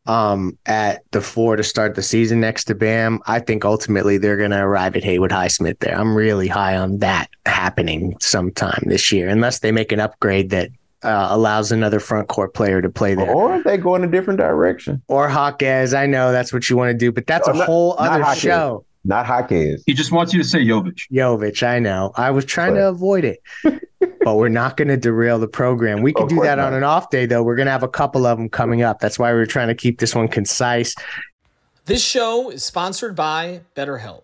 um, 0.07 0.59
at 0.67 1.03
the 1.13 1.21
four 1.21 1.57
to 1.57 1.63
start 1.63 1.95
the 1.95 2.03
season 2.03 2.41
next 2.41 2.65
to 2.65 2.75
Bam. 2.75 3.21
I 3.27 3.41
think 3.41 3.65
ultimately 3.65 4.19
they're 4.19 4.37
going 4.37 4.51
to 4.51 4.61
arrive 4.61 4.97
at 4.97 5.05
Haywood 5.05 5.31
Highsmith 5.31 5.79
there. 5.79 5.99
I'm 5.99 6.17
really 6.17 6.49
high 6.49 6.77
on 6.77 6.99
that 6.99 7.29
happening 7.47 8.17
sometime 8.21 8.83
this 8.87 9.13
year, 9.13 9.29
unless 9.29 9.61
they 9.61 9.73
make 9.73 9.93
an 9.93 10.01
upgrade 10.01 10.51
that 10.51 10.71
uh, 11.05 11.29
allows 11.31 11.71
another 11.71 12.01
front 12.01 12.29
court 12.29 12.55
player 12.55 12.81
to 12.81 12.91
play 12.91 13.15
there. 13.15 13.31
Or 13.31 13.63
they 13.63 13.77
go 13.77 13.95
in 13.95 14.05
a 14.05 14.09
different 14.09 14.39
direction. 14.39 15.03
Or 15.09 15.29
Jaquez. 15.29 15.95
I 15.95 16.07
know 16.07 16.33
that's 16.33 16.53
what 16.53 16.69
you 16.69 16.77
want 16.77 16.91
to 16.91 16.99
do, 16.99 17.13
but 17.13 17.27
that's 17.27 17.47
oh, 17.49 17.53
a 17.53 17.55
not, 17.55 17.67
whole 17.67 17.97
other 17.99 18.35
show. 18.35 18.85
Not 19.05 19.27
Jaquez. 19.27 19.83
He 19.87 19.93
just 19.93 20.13
wants 20.13 20.33
you 20.33 20.43
to 20.43 20.49
say 20.49 20.65
Jovic. 20.65 21.03
Jovic, 21.13 21.63
I 21.63 21.79
know. 21.79 22.13
I 22.17 22.31
was 22.31 22.45
trying 22.47 22.75
but. 22.75 22.81
to 22.81 22.89
avoid 22.89 23.25
it, 23.25 23.43
but 24.23 24.37
we're 24.37 24.49
not 24.49 24.79
going 24.79 24.89
to 24.89 24.97
derail 24.97 25.39
the 25.39 25.49
program. 25.49 26.01
We 26.01 26.15
can 26.15 26.27
do 26.27 26.41
that 26.41 26.57
not. 26.57 26.69
on 26.69 26.75
an 26.75 26.85
off 26.85 27.11
day, 27.11 27.27
though. 27.27 27.43
We're 27.43 27.57
going 27.57 27.67
to 27.67 27.73
have 27.73 27.83
a 27.83 27.89
couple 27.89 28.27
of 28.27 28.39
them 28.39 28.49
coming 28.49 28.83
up. 28.83 29.01
That's 29.01 29.19
why 29.19 29.33
we're 29.35 29.47
trying 29.47 29.69
to 29.69 29.75
keep 29.75 29.99
this 29.99 30.15
one 30.15 30.29
concise. 30.29 30.95
This 31.85 32.03
show 32.03 32.49
is 32.49 32.65
sponsored 32.65 33.15
by 33.15 33.61
BetterHelp. 33.77 34.24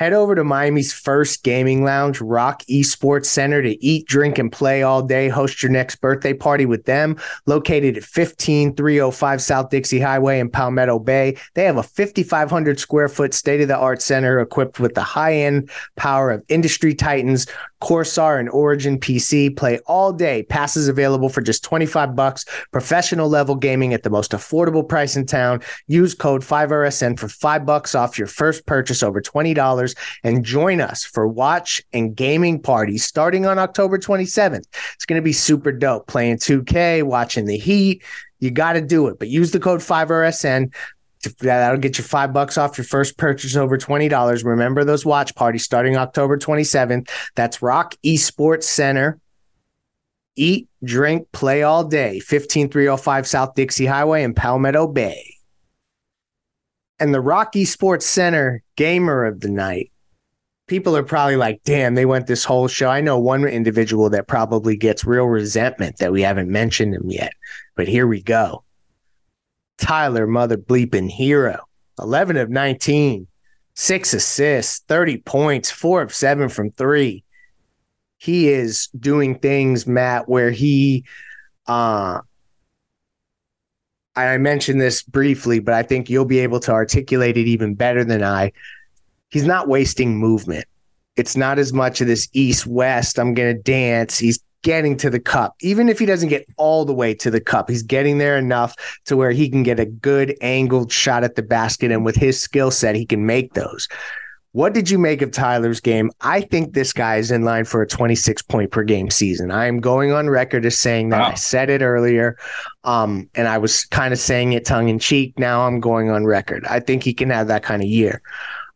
Head 0.00 0.14
over 0.14 0.34
to 0.34 0.44
Miami's 0.44 0.94
first 0.94 1.44
gaming 1.44 1.84
lounge, 1.84 2.22
ROK 2.22 2.62
Esports 2.70 3.26
Center, 3.26 3.60
to 3.60 3.84
eat, 3.84 4.06
drink, 4.06 4.38
and 4.38 4.50
play 4.50 4.82
all 4.82 5.02
day. 5.02 5.28
Host 5.28 5.62
your 5.62 5.70
next 5.70 5.96
birthday 5.96 6.32
party 6.32 6.64
with 6.64 6.86
them. 6.86 7.18
Located 7.44 7.98
at 7.98 8.04
15305 8.04 9.42
South 9.42 9.68
Dixie 9.68 10.00
Highway 10.00 10.40
in 10.40 10.48
Palmetto 10.48 10.98
Bay, 11.00 11.36
they 11.52 11.64
have 11.64 11.76
a 11.76 11.82
5,500 11.82 12.80
square 12.80 13.10
foot 13.10 13.34
state 13.34 13.60
of 13.60 13.68
the 13.68 13.76
art 13.76 14.00
center 14.00 14.40
equipped 14.40 14.80
with 14.80 14.94
the 14.94 15.02
high 15.02 15.34
end 15.34 15.68
power 15.96 16.30
of 16.30 16.42
industry 16.48 16.94
titans 16.94 17.46
Corsair 17.80 18.38
and 18.38 18.50
Origin 18.50 18.98
PC. 18.98 19.56
Play 19.56 19.78
all 19.86 20.12
day. 20.12 20.42
Passes 20.44 20.88
available 20.88 21.28
for 21.28 21.40
just 21.40 21.64
25 21.64 22.14
bucks. 22.14 22.44
Professional 22.72 23.28
level 23.28 23.54
gaming 23.54 23.94
at 23.94 24.02
the 24.02 24.10
most 24.10 24.32
affordable 24.32 24.86
price 24.86 25.16
in 25.16 25.26
town. 25.26 25.60
Use 25.86 26.14
code 26.14 26.42
5RSN 26.42 27.18
for 27.18 27.28
5 27.28 27.66
bucks 27.66 27.94
off 27.94 28.18
your 28.18 28.26
first 28.26 28.66
purchase 28.66 29.02
over 29.02 29.20
$20 29.20 29.89
and 30.22 30.44
join 30.44 30.80
us 30.80 31.04
for 31.04 31.26
watch 31.26 31.82
and 31.92 32.14
gaming 32.14 32.60
parties 32.60 33.04
starting 33.04 33.46
on 33.46 33.58
October 33.58 33.98
27th. 33.98 34.66
It's 34.94 35.06
going 35.06 35.20
to 35.20 35.24
be 35.24 35.32
super 35.32 35.72
dope 35.72 36.06
playing 36.06 36.38
2K, 36.38 37.02
watching 37.02 37.46
the 37.46 37.58
Heat. 37.58 38.02
You 38.38 38.50
got 38.50 38.72
to 38.74 38.80
do 38.80 39.08
it, 39.08 39.18
but 39.18 39.28
use 39.28 39.50
the 39.50 39.60
code 39.60 39.80
5RSN 39.80 40.72
That'll 41.40 41.78
get 41.78 41.98
you 41.98 42.04
five 42.04 42.32
bucks 42.32 42.56
off 42.56 42.78
your 42.78 42.84
first 42.84 43.18
purchase 43.18 43.54
over 43.56 43.76
$20. 43.76 44.44
Remember 44.44 44.84
those 44.84 45.04
watch 45.04 45.34
parties 45.34 45.64
starting 45.64 45.96
October 45.96 46.38
27th. 46.38 47.10
That's 47.34 47.60
ROK 47.60 47.94
Esports 48.04 48.64
Center. 48.64 49.20
Eat, 50.36 50.68
drink, 50.82 51.30
play 51.32 51.62
all 51.62 51.84
day. 51.84 52.20
15305 52.20 53.26
South 53.26 53.54
Dixie 53.54 53.84
Highway 53.84 54.22
in 54.22 54.32
Palmetto 54.32 54.86
Bay. 54.86 55.34
And 57.00 57.12
the 57.14 57.20
ROK 57.20 57.54
Esports 57.54 58.02
Center 58.02 58.62
Gamer 58.76 59.24
of 59.24 59.40
the 59.40 59.50
Night 59.50 59.90
people 60.70 60.96
are 60.96 61.02
probably 61.02 61.34
like, 61.34 61.60
damn, 61.64 61.96
they 61.96 62.06
went 62.06 62.28
this 62.28 62.44
whole 62.44 62.68
show. 62.68 62.88
I 62.88 63.00
know 63.00 63.18
one 63.18 63.44
individual 63.44 64.08
that 64.10 64.28
probably 64.28 64.76
gets 64.76 65.04
real 65.04 65.24
resentment 65.24 65.96
that 65.98 66.12
we 66.12 66.22
haven't 66.22 66.48
mentioned 66.48 66.94
him 66.94 67.10
yet, 67.10 67.32
but 67.74 67.88
here 67.88 68.06
we 68.06 68.22
go. 68.22 68.62
Tyler, 69.78 70.28
mother 70.28 70.56
bleeping 70.56 71.10
Herro, 71.10 71.58
11 71.98 72.36
of 72.36 72.50
19, 72.50 73.26
six 73.74 74.14
assists, 74.14 74.84
30 74.86 75.16
points, 75.22 75.72
four 75.72 76.02
of 76.02 76.14
seven 76.14 76.48
from 76.48 76.70
three. 76.70 77.24
He 78.18 78.48
is 78.48 78.86
doing 78.96 79.40
things, 79.40 79.88
Matt, 79.88 80.28
where 80.28 80.52
he, 80.52 81.04
uh, 81.66 82.20
I 84.26 84.38
mentioned 84.38 84.80
this 84.80 85.02
briefly, 85.02 85.58
but 85.58 85.74
I 85.74 85.82
think 85.82 86.10
you'll 86.10 86.24
be 86.24 86.40
able 86.40 86.60
to 86.60 86.72
articulate 86.72 87.36
it 87.36 87.46
even 87.46 87.74
better 87.74 88.04
than 88.04 88.22
I 88.22 88.52
he's 89.30 89.46
not 89.46 89.68
wasting 89.68 90.18
movement. 90.18 90.66
It's 91.16 91.36
not 91.36 91.58
as 91.58 91.72
much 91.72 92.00
of 92.00 92.06
this 92.06 92.28
east 92.32 92.66
west, 92.66 93.18
I'm 93.18 93.34
going 93.34 93.56
to 93.56 93.62
dance. 93.62 94.18
He's 94.18 94.40
getting 94.62 94.96
to 94.98 95.10
the 95.10 95.20
cup. 95.20 95.54
Even 95.60 95.88
if 95.88 95.98
he 95.98 96.06
doesn't 96.06 96.28
get 96.28 96.46
all 96.56 96.84
the 96.84 96.92
way 96.92 97.14
to 97.14 97.30
the 97.30 97.40
cup, 97.40 97.68
he's 97.70 97.82
getting 97.82 98.18
there 98.18 98.36
enough 98.36 98.74
to 99.06 99.16
where 99.16 99.30
he 99.30 99.48
can 99.48 99.62
get 99.62 99.80
a 99.80 99.86
good 99.86 100.36
angled 100.40 100.92
shot 100.92 101.24
at 101.24 101.34
the 101.34 101.42
basket. 101.42 101.90
And 101.90 102.04
with 102.04 102.16
his 102.16 102.40
skill 102.40 102.70
set, 102.70 102.94
he 102.94 103.06
can 103.06 103.26
make 103.26 103.54
those. 103.54 103.88
What 104.52 104.74
did 104.74 104.90
you 104.90 104.98
make 104.98 105.22
of 105.22 105.30
Tyler's 105.30 105.78
game? 105.78 106.10
I 106.20 106.40
think 106.40 106.74
this 106.74 106.92
guy 106.92 107.16
is 107.16 107.30
in 107.30 107.44
line 107.44 107.64
for 107.64 107.82
a 107.82 107.86
26 107.86 108.42
point 108.42 108.72
per 108.72 108.82
game 108.82 109.08
season. 109.08 109.52
I 109.52 109.66
am 109.66 109.78
going 109.78 110.10
on 110.10 110.28
record 110.28 110.66
as 110.66 110.78
saying 110.78 111.10
that. 111.10 111.20
Wow. 111.20 111.28
I 111.28 111.34
said 111.34 111.70
it 111.70 111.82
earlier. 111.82 112.36
Um, 112.82 113.30
and 113.36 113.46
I 113.46 113.58
was 113.58 113.84
kind 113.84 114.12
of 114.12 114.18
saying 114.18 114.52
it 114.52 114.64
tongue 114.64 114.88
in 114.88 114.98
cheek. 114.98 115.38
Now 115.38 115.66
I'm 115.66 115.78
going 115.78 116.10
on 116.10 116.26
record. 116.26 116.64
I 116.68 116.80
think 116.80 117.04
he 117.04 117.14
can 117.14 117.30
have 117.30 117.46
that 117.46 117.62
kind 117.62 117.80
of 117.80 117.88
year. 117.88 118.22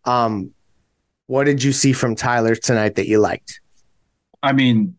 Um, 0.05 0.53
what 1.27 1.45
did 1.45 1.63
you 1.63 1.73
see 1.73 1.93
from 1.93 2.15
Tyler 2.15 2.55
tonight 2.55 2.95
that 2.95 3.09
you 3.09 3.19
liked? 3.19 3.61
I 4.45 4.53
mean, 4.53 4.95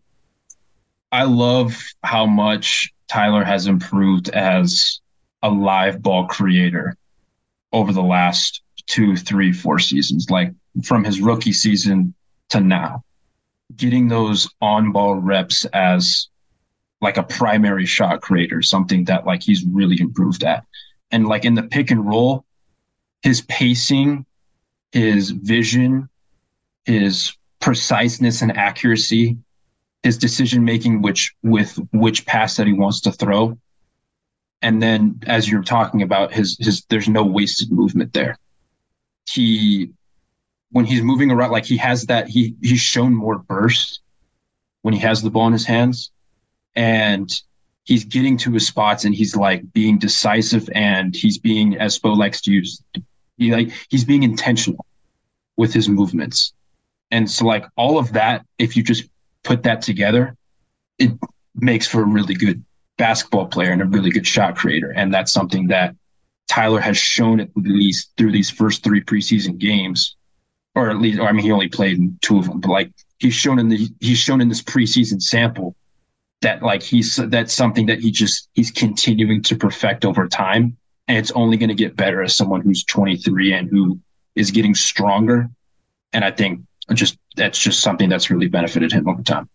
I 1.13 1.23
love 1.23 1.81
how 2.03 2.25
much 2.25 2.91
Tyler 3.07 3.45
has 3.45 3.67
improved 3.67 4.27
as 4.29 4.99
a 5.41 5.49
live 5.49 6.01
ball 6.01 6.27
creator 6.27 6.97
over 7.71 7.93
the 7.93 8.03
last 8.03 8.61
two, 8.87 9.15
three, 9.15 9.53
four 9.53 9.79
seasons, 9.79 10.29
like 10.29 10.51
from 10.83 11.03
his 11.03 11.21
rookie 11.21 11.53
season 11.53 12.13
to 12.49 12.59
now. 12.59 13.03
Getting 13.75 14.07
those 14.07 14.49
on 14.61 14.91
ball 14.91 15.15
reps 15.15 15.65
as 15.65 16.27
like 17.01 17.17
a 17.17 17.23
primary 17.23 17.85
shot 17.85 18.21
creator, 18.21 18.61
something 18.61 19.05
that 19.05 19.25
like 19.25 19.43
he's 19.43 19.65
really 19.65 19.99
improved 19.99 20.43
at. 20.43 20.65
And 21.11 21.27
like 21.27 21.45
in 21.45 21.55
the 21.55 21.63
pick 21.63 21.91
and 21.91 22.07
roll, 22.07 22.45
his 23.21 23.41
pacing 23.41 24.25
his 24.95 25.31
vision, 25.31 26.09
his 26.85 27.35
preciseness 27.59 28.41
and 28.41 28.55
accuracy, 28.55 29.37
his 30.03 30.17
decision 30.17 30.63
making, 30.63 31.01
which 31.01 31.35
with 31.43 31.77
which 31.91 32.25
pass 32.25 32.55
that 32.55 32.65
he 32.65 32.73
wants 32.73 33.01
to 33.01 33.11
throw, 33.11 33.57
and 34.61 34.81
then 34.81 35.19
as 35.27 35.49
you're 35.49 35.63
talking 35.63 36.01
about 36.01 36.31
his 36.31 36.57
his, 36.59 36.85
there's 36.89 37.09
no 37.09 37.25
wasted 37.25 37.71
movement 37.71 38.13
there. 38.13 38.37
He, 39.29 39.91
when 40.71 40.85
he's 40.85 41.01
moving 41.01 41.31
around, 41.31 41.51
like 41.51 41.65
he 41.65 41.77
has 41.77 42.05
that 42.05 42.27
he 42.27 42.55
he's 42.61 42.81
shown 42.81 43.13
more 43.13 43.37
burst 43.37 44.01
when 44.81 44.93
he 44.93 44.99
has 44.99 45.21
the 45.21 45.29
ball 45.29 45.47
in 45.47 45.53
his 45.53 45.65
hands, 45.65 46.11
and 46.75 47.29
he's 47.83 48.03
getting 48.03 48.37
to 48.37 48.51
his 48.51 48.67
spots 48.67 49.05
and 49.05 49.15
he's 49.15 49.35
like 49.35 49.71
being 49.73 49.97
decisive 49.97 50.69
and 50.73 51.15
he's 51.15 51.37
being 51.37 51.77
as 51.77 51.97
Spo 51.97 52.17
likes 52.17 52.41
to 52.41 52.51
use 52.51 52.81
he 53.37 53.51
like 53.51 53.71
he's 53.89 54.03
being 54.03 54.23
intentional 54.23 54.85
with 55.57 55.73
his 55.73 55.87
movements. 55.87 56.53
And 57.11 57.29
so 57.29 57.45
like 57.45 57.65
all 57.77 57.97
of 57.97 58.13
that, 58.13 58.45
if 58.57 58.75
you 58.75 58.83
just 58.83 59.05
put 59.43 59.63
that 59.63 59.81
together, 59.81 60.35
it 60.99 61.11
makes 61.55 61.87
for 61.87 62.01
a 62.01 62.05
really 62.05 62.33
good 62.33 62.63
basketball 62.97 63.47
player 63.47 63.71
and 63.71 63.81
a 63.81 63.85
really 63.85 64.09
good 64.09 64.27
shot 64.27 64.55
creator. 64.55 64.91
And 64.91 65.13
that's 65.13 65.31
something 65.31 65.67
that 65.67 65.95
Tyler 66.47 66.79
has 66.79 66.97
shown 66.97 67.39
at 67.39 67.49
least 67.55 68.11
through 68.17 68.31
these 68.31 68.49
first 68.49 68.83
three 68.83 69.01
preseason 69.01 69.57
games, 69.57 70.15
or 70.75 70.89
at 70.89 70.97
least, 70.97 71.19
or 71.19 71.27
I 71.27 71.31
mean, 71.31 71.45
he 71.45 71.51
only 71.51 71.69
played 71.69 71.97
in 71.97 72.17
two 72.21 72.37
of 72.37 72.47
them, 72.47 72.59
but 72.59 72.69
like 72.69 72.91
he's 73.19 73.33
shown 73.33 73.59
in 73.59 73.69
the 73.69 73.89
he's 73.99 74.17
shown 74.17 74.41
in 74.41 74.49
this 74.49 74.61
preseason 74.61 75.21
sample 75.21 75.75
that 76.41 76.61
like 76.61 76.83
he's 76.83 77.15
that's 77.15 77.53
something 77.53 77.85
that 77.85 77.99
he 77.99 78.11
just 78.11 78.49
he's 78.53 78.71
continuing 78.71 79.41
to 79.43 79.55
perfect 79.55 80.05
over 80.05 80.27
time 80.27 80.77
and 81.07 81.17
it's 81.17 81.31
only 81.31 81.57
going 81.57 81.69
to 81.69 81.75
get 81.75 81.95
better 81.95 82.21
as 82.23 82.35
someone 82.35 82.61
who's 82.61 82.83
23 82.83 83.53
and 83.53 83.69
who 83.69 83.99
is 84.35 84.51
getting 84.51 84.75
stronger. 84.75 85.49
And 86.13 86.25
I 86.25 86.31
think 86.31 86.61
just 86.93 87.17
that's 87.35 87.59
just 87.59 87.81
something 87.81 88.09
that's 88.09 88.29
really 88.29 88.47
benefited 88.47 88.91
him 88.91 89.07
over 89.07 89.21
time. 89.21 89.49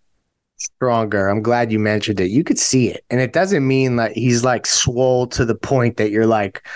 Stronger. 0.59 1.28
I'm 1.28 1.42
glad 1.42 1.72
you 1.72 1.78
mentioned 1.78 2.20
it. 2.20 2.30
You 2.30 2.44
could 2.44 2.59
see 2.59 2.88
it. 2.88 3.04
And 3.11 3.20
it 3.20 3.33
doesn't 3.33 3.66
mean 3.66 3.96
that 3.96 4.12
he's 4.12 4.44
like 4.44 4.66
swole 4.66 5.26
to 5.28 5.44
the 5.44 5.54
point 5.54 5.96
that 5.96 6.11
you're 6.11 6.26
like, 6.26 6.66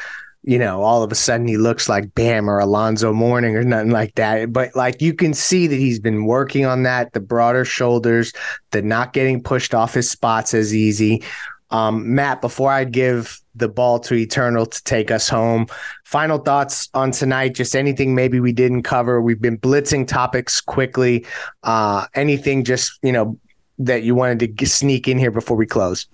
you 0.46 0.58
know, 0.58 0.82
all 0.82 1.02
of 1.02 1.10
a 1.10 1.14
sudden 1.14 1.48
he 1.48 1.56
looks 1.56 1.88
like 1.88 2.14
Bam 2.14 2.50
or 2.50 2.58
Alonzo 2.58 3.14
Mourning 3.14 3.56
or 3.56 3.62
nothing 3.62 3.90
like 3.90 4.14
that. 4.16 4.52
But 4.52 4.76
like 4.76 5.00
you 5.00 5.14
can 5.14 5.32
see 5.32 5.66
that 5.66 5.76
he's 5.76 5.98
been 5.98 6.26
working 6.26 6.66
on 6.66 6.82
that, 6.82 7.14
the 7.14 7.20
broader 7.20 7.64
shoulders, 7.64 8.32
the 8.70 8.82
not 8.82 9.14
getting 9.14 9.42
pushed 9.42 9.74
off 9.74 9.94
his 9.94 10.10
spots 10.10 10.52
as 10.52 10.74
easy. 10.74 11.22
Um, 11.70 12.14
Matt, 12.14 12.42
before 12.42 12.70
I 12.70 12.84
give 12.84 13.40
the 13.54 13.68
ball 13.68 13.98
to 14.00 14.14
Eternal 14.14 14.66
to 14.66 14.84
take 14.84 15.10
us 15.10 15.30
home, 15.30 15.66
final 16.04 16.38
thoughts 16.38 16.90
on 16.92 17.10
tonight? 17.10 17.54
Just 17.54 17.74
anything 17.74 18.14
maybe 18.14 18.38
we 18.38 18.52
didn't 18.52 18.82
cover. 18.82 19.22
We've 19.22 19.40
been 19.40 19.58
blitzing 19.58 20.06
topics 20.06 20.60
quickly. 20.60 21.24
Uh, 21.62 22.06
anything 22.14 22.64
just 22.64 22.98
you 23.02 23.12
know 23.12 23.40
that 23.78 24.02
you 24.02 24.14
wanted 24.14 24.58
to 24.58 24.66
sneak 24.66 25.08
in 25.08 25.18
here 25.18 25.30
before 25.30 25.56
we 25.56 25.66
close? 25.66 26.06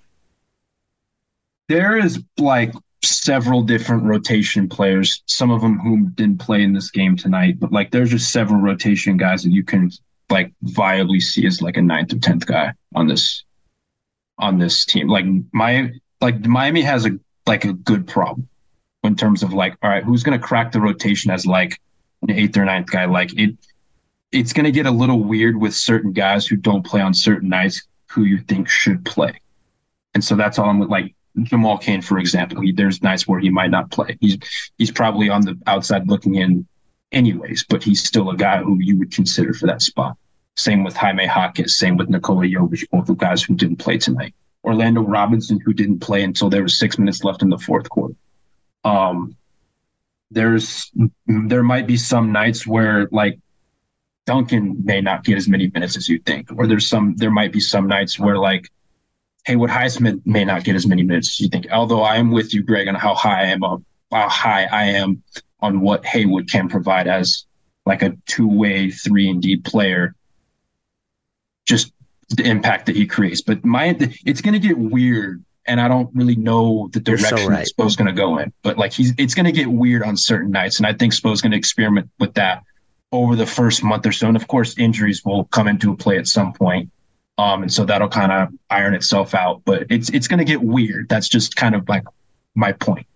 There 1.67 1.97
is 1.97 2.23
like 2.37 2.73
several 3.03 3.63
different 3.63 4.03
rotation 4.03 4.69
players, 4.69 5.23
some 5.25 5.51
of 5.51 5.61
them 5.61 5.79
who 5.79 6.09
didn't 6.09 6.39
play 6.39 6.63
in 6.63 6.73
this 6.73 6.91
game 6.91 7.15
tonight, 7.15 7.59
but 7.59 7.71
like 7.71 7.91
there's 7.91 8.11
just 8.11 8.31
several 8.31 8.59
rotation 8.59 9.17
guys 9.17 9.43
that 9.43 9.51
you 9.51 9.63
can 9.63 9.89
like 10.29 10.53
viably 10.65 11.21
see 11.21 11.45
as 11.45 11.61
like 11.61 11.77
a 11.77 11.81
ninth 11.81 12.13
or 12.13 12.19
tenth 12.19 12.45
guy 12.45 12.73
on 12.95 13.07
this 13.07 13.43
on 14.37 14.57
this 14.57 14.85
team. 14.85 15.07
Like 15.07 15.25
my 15.51 15.91
like 16.21 16.45
Miami 16.45 16.81
has 16.81 17.05
a 17.05 17.11
like 17.47 17.65
a 17.65 17.73
good 17.73 18.07
problem 18.07 18.47
in 19.03 19.15
terms 19.15 19.41
of 19.43 19.53
like, 19.53 19.75
all 19.81 19.89
right, 19.89 20.03
who's 20.03 20.23
gonna 20.23 20.39
crack 20.39 20.71
the 20.71 20.81
rotation 20.81 21.31
as 21.31 21.45
like 21.45 21.79
an 22.21 22.31
eighth 22.31 22.55
or 22.57 22.65
ninth 22.65 22.89
guy? 22.89 23.05
Like 23.05 23.37
it 23.37 23.55
it's 24.31 24.53
gonna 24.53 24.71
get 24.71 24.85
a 24.85 24.91
little 24.91 25.23
weird 25.23 25.57
with 25.57 25.73
certain 25.73 26.13
guys 26.13 26.45
who 26.45 26.55
don't 26.55 26.85
play 26.85 27.01
on 27.01 27.13
certain 27.13 27.49
nights 27.49 27.81
who 28.09 28.23
you 28.23 28.39
think 28.39 28.69
should 28.69 29.03
play. 29.05 29.39
And 30.13 30.23
so 30.23 30.35
that's 30.35 30.59
all 30.59 30.69
I'm 30.69 30.81
like 30.87 31.15
Jamal 31.43 31.77
Cain, 31.77 32.01
for 32.01 32.17
example. 32.17 32.61
He, 32.61 32.71
there's 32.71 33.01
nights 33.01 33.27
where 33.27 33.39
he 33.39 33.49
might 33.49 33.71
not 33.71 33.91
play. 33.91 34.17
He's 34.19 34.37
he's 34.77 34.91
probably 34.91 35.29
on 35.29 35.41
the 35.41 35.57
outside 35.67 36.07
looking 36.07 36.35
in 36.35 36.67
anyways, 37.11 37.65
but 37.69 37.83
he's 37.83 38.03
still 38.03 38.29
a 38.29 38.35
guy 38.35 38.57
who 38.57 38.77
you 38.79 38.97
would 38.99 39.11
consider 39.11 39.53
for 39.53 39.67
that 39.67 39.81
spot. 39.81 40.17
Same 40.57 40.83
with 40.83 40.95
Jaime 40.95 41.25
Jaquez, 41.25 41.77
same 41.77 41.97
with 41.97 42.09
Nikola 42.09 42.45
Jovic, 42.45 42.89
both 42.91 43.09
of 43.09 43.17
guys 43.17 43.41
who 43.41 43.55
didn't 43.55 43.77
play 43.77 43.97
tonight. 43.97 44.33
Orlando 44.63 45.01
Robinson, 45.01 45.59
who 45.59 45.73
didn't 45.73 45.99
play 45.99 46.23
until 46.23 46.49
there 46.49 46.63
was 46.63 46.77
six 46.77 46.99
minutes 46.99 47.23
left 47.23 47.41
in 47.41 47.49
the 47.49 47.57
fourth 47.57 47.89
quarter. 47.89 48.13
Um, 48.83 49.35
there's 50.29 50.91
there 51.25 51.63
might 51.63 51.87
be 51.87 51.97
some 51.97 52.31
nights 52.31 52.65
where 52.67 53.07
like 53.11 53.39
Duncan 54.25 54.83
may 54.83 55.01
not 55.01 55.23
get 55.23 55.37
as 55.37 55.47
many 55.47 55.69
minutes 55.73 55.97
as 55.97 56.07
you 56.07 56.19
think, 56.19 56.49
or 56.55 56.67
there's 56.67 56.87
some 56.87 57.15
there 57.17 57.31
might 57.31 57.51
be 57.51 57.59
some 57.59 57.87
nights 57.87 58.19
where 58.19 58.37
like 58.37 58.69
Haywood 59.45 59.69
Highsmith 59.69 60.21
may 60.25 60.45
not 60.45 60.63
get 60.63 60.75
as 60.75 60.85
many 60.85 61.03
minutes 61.03 61.29
as 61.29 61.39
you 61.39 61.49
think. 61.49 61.67
Although 61.71 62.01
I 62.01 62.17
am 62.17 62.31
with 62.31 62.53
you, 62.53 62.61
Greg, 62.61 62.87
on 62.87 62.95
how 62.95 63.15
high 63.15 63.41
I 63.41 63.45
am 63.45 63.63
on 63.63 63.85
how 64.11 64.29
high 64.29 64.65
I 64.65 64.83
am 64.85 65.23
on 65.61 65.81
what 65.81 66.05
Haywood 66.05 66.49
can 66.49 66.67
provide 66.69 67.07
as 67.07 67.45
like 67.85 68.01
a 68.01 68.15
two 68.27 68.47
way 68.47 68.91
three 68.91 69.29
and 69.29 69.41
D 69.41 69.57
player. 69.57 70.15
Just 71.65 71.91
the 72.29 72.43
impact 72.43 72.85
that 72.85 72.95
he 72.95 73.05
creates. 73.05 73.41
But 73.41 73.63
my 73.65 73.95
it's 74.25 74.41
going 74.41 74.53
to 74.53 74.59
get 74.59 74.77
weird, 74.77 75.43
and 75.65 75.81
I 75.81 75.87
don't 75.87 76.09
really 76.13 76.35
know 76.35 76.89
the 76.93 76.99
direction 76.99 77.37
so 77.37 77.47
right. 77.47 77.67
Spo's 77.67 77.95
going 77.95 78.07
to 78.07 78.13
go 78.13 78.37
in. 78.37 78.53
But 78.63 78.77
like 78.77 78.93
he's 78.93 79.13
it's 79.17 79.33
going 79.33 79.45
to 79.45 79.51
get 79.51 79.67
weird 79.67 80.03
on 80.03 80.17
certain 80.17 80.51
nights, 80.51 80.77
and 80.77 80.85
I 80.85 80.93
think 80.93 81.13
Spo's 81.13 81.41
going 81.41 81.51
to 81.51 81.57
experiment 81.57 82.09
with 82.19 82.33
that 82.35 82.63
over 83.11 83.35
the 83.35 83.45
first 83.45 83.83
month 83.83 84.05
or 84.05 84.11
so. 84.11 84.27
And 84.27 84.37
of 84.37 84.47
course, 84.47 84.77
injuries 84.77 85.23
will 85.25 85.45
come 85.45 85.67
into 85.67 85.95
play 85.95 86.17
at 86.17 86.27
some 86.27 86.53
point. 86.53 86.89
Um, 87.41 87.63
and 87.63 87.73
so 87.73 87.85
that'll 87.85 88.07
kind 88.09 88.31
of 88.31 88.49
iron 88.69 88.93
itself 88.93 89.33
out. 89.33 89.61
But 89.65 89.85
it's 89.89 90.09
it's 90.09 90.27
going 90.27 90.39
to 90.39 90.45
get 90.45 90.61
weird. 90.61 91.09
That's 91.09 91.27
just 91.27 91.55
kind 91.55 91.75
of 91.75 91.87
like 91.89 92.03
my 92.55 92.71
point. 92.71 93.07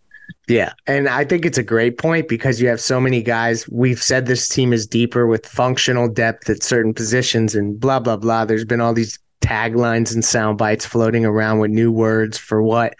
Yeah. 0.48 0.74
And 0.88 1.08
I 1.08 1.24
think 1.26 1.46
it's 1.46 1.58
a 1.58 1.64
great 1.64 1.98
point 1.98 2.28
because 2.28 2.62
you 2.62 2.68
have 2.68 2.80
so 2.80 3.00
many 3.00 3.22
guys. 3.24 3.68
We've 3.70 4.02
said 4.02 4.26
this 4.26 4.48
team 4.48 4.74
is 4.74 4.86
deeper 4.86 5.26
with 5.28 5.46
functional 5.46 6.08
depth 6.08 6.50
at 6.50 6.64
certain 6.64 6.94
positions 6.94 7.56
and 7.56 7.80
blah, 7.80 8.00
blah, 8.00 8.18
blah. 8.18 8.46
There's 8.46 8.66
been 8.66 8.82
all 8.82 8.94
these 8.94 9.18
taglines 9.42 10.14
and 10.14 10.24
sound 10.24 10.58
bites 10.58 10.86
floating 10.86 11.26
around 11.26 11.60
with 11.60 11.72
new 11.72 11.92
words 11.92 12.38
for 12.38 12.62
what 12.62 12.96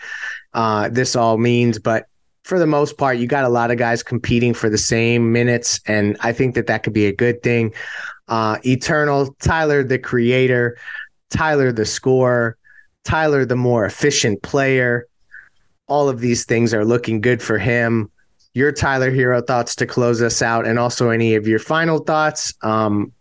uh, 0.54 0.90
this 0.90 1.16
all 1.16 1.38
means. 1.38 1.78
But 1.80 2.06
for 2.44 2.60
the 2.60 2.68
most 2.68 2.98
part, 2.98 3.18
you 3.18 3.28
got 3.28 3.44
a 3.44 3.50
lot 3.50 3.72
of 3.72 3.78
guys 3.78 4.04
competing 4.04 4.54
for 4.54 4.70
the 4.70 4.78
same 4.78 5.32
minutes, 5.32 5.80
and 5.88 6.16
I 6.22 6.32
think 6.32 6.54
that 6.56 6.68
that 6.68 6.84
could 6.84 6.94
be 6.94 7.08
a 7.08 7.12
good 7.12 7.42
thing. 7.42 7.74
Uh, 8.28 8.58
Eternal, 8.64 9.36
Tyler, 9.40 9.84
the 9.84 9.98
creator, 9.98 10.78
Tyler, 11.30 11.72
the 11.72 11.86
scorer, 11.86 12.58
Tyler, 13.04 13.46
the 13.46 13.56
more 13.56 13.86
efficient 13.86 14.42
player. 14.42 15.08
All 15.88 16.10
of 16.10 16.20
these 16.20 16.46
things 16.46 16.74
are 16.74 16.86
looking 16.86 17.22
good 17.22 17.42
for 17.42 17.58
him. 17.58 18.12
Your 18.54 18.72
Tyler 18.72 19.12
Herro 19.12 19.46
thoughts 19.46 19.76
to 19.76 19.86
close 19.86 20.22
us 20.22 20.42
out, 20.42 20.66
and 20.66 20.80
also 20.80 21.10
any 21.10 21.36
of 21.36 21.48
your 21.48 21.60
final 21.60 22.00
thoughts. 22.00 22.54
Um, 22.62 23.12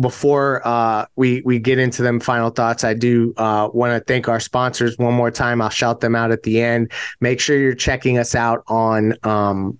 before 0.00 0.66
uh, 0.66 1.06
we 1.16 1.42
we 1.44 1.58
get 1.58 1.78
into 1.78 2.02
them 2.02 2.20
final 2.20 2.50
thoughts, 2.50 2.84
I 2.84 2.94
do 2.94 3.34
uh, 3.36 3.68
want 3.72 3.98
to 3.98 4.04
thank 4.04 4.28
our 4.28 4.40
sponsors 4.40 4.96
one 4.96 5.14
more 5.14 5.30
time. 5.30 5.60
I'll 5.60 5.70
shout 5.70 6.00
them 6.00 6.14
out 6.14 6.30
at 6.30 6.42
the 6.42 6.62
end. 6.62 6.92
Make 7.20 7.40
sure 7.40 7.58
you're 7.58 7.74
checking 7.74 8.16
us 8.16 8.34
out 8.34 8.62
on 8.68 9.14
um, 9.24 9.78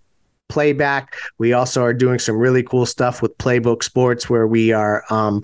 Playback. 0.49 1.15
We 1.39 1.53
also 1.53 1.83
are 1.83 1.95
doing 1.95 2.19
some 2.19 2.37
really 2.37 2.63
cool 2.63 2.87
stuff 2.87 3.23
with 3.23 3.37
Playbook 3.39 3.83
Sports, 3.83 4.29
where 4.29 4.47
we 4.47 4.73
are. 4.73 5.05
Um, 5.11 5.43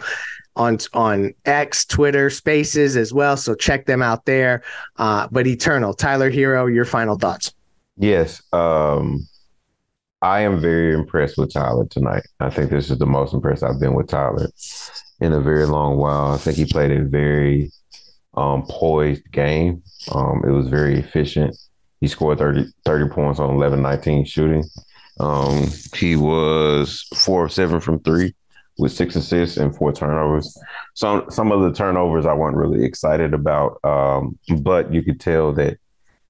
on 0.57 0.79
on 0.93 1.35
X, 1.45 1.85
Twitter, 1.85 2.31
Spaces 2.31 2.97
as 2.97 3.13
well. 3.13 3.37
So 3.37 3.55
check 3.55 3.87
them 3.87 4.03
out 4.03 4.25
there. 4.25 4.63
Uh, 4.97 5.29
but 5.31 5.47
Eternal, 5.47 5.95
Tyler 5.95 6.31
Herro, 6.31 6.73
your 6.73 6.85
final 6.85 7.19
thoughts. 7.19 7.53
Yes. 7.97 8.43
Um, 8.53 9.27
I 10.23 10.41
am 10.41 10.61
very 10.61 10.95
impressed 10.95 11.37
with 11.37 11.53
Tyler 11.53 11.87
tonight. 11.87 12.23
I 12.41 12.51
think 12.51 12.71
this 12.71 12.91
is 12.91 12.99
the 12.99 13.07
most 13.07 13.35
impressed 13.35 13.63
I've 13.63 13.81
been 13.81 13.95
with 13.95 14.09
Tyler 14.09 14.49
in 15.21 15.33
a 15.33 15.41
very 15.41 15.67
long 15.67 15.97
while. 15.97 16.33
I 16.33 16.39
think 16.39 16.57
he 16.57 16.65
played 16.65 16.93
a 16.93 17.05
very 17.05 17.71
um, 18.35 18.65
poised 18.69 19.31
game. 19.33 19.83
Um, 20.13 20.43
it 20.47 20.51
was 20.51 20.69
very 20.69 20.99
efficient. 20.99 21.57
He 22.01 22.09
scored 22.09 22.39
30, 22.39 22.67
30 22.85 23.09
points 23.11 23.39
on 23.39 23.55
11 23.55 23.83
19 23.83 24.25
shooting. 24.25 24.65
Um, 25.21 25.69
he 25.95 26.17
was 26.17 27.07
four 27.15 27.45
of 27.45 27.53
seven 27.53 27.81
from 27.81 28.01
three 28.01 28.35
with 28.79 28.93
six 28.93 29.15
assists 29.17 29.57
and 29.57 29.75
four 29.75 29.93
turnovers. 29.93 30.59
Some 30.95 31.31
some 31.31 31.53
of 31.53 31.63
the 31.63 31.73
turnovers 31.73 32.27
I 32.27 32.33
wasn't 32.33 32.59
really 32.59 32.85
excited 32.85 33.35
about, 33.35 33.79
um, 33.85 34.39
but 34.61 34.93
you 34.93 35.03
could 35.03 35.21
tell 35.21 35.53
that 35.55 35.79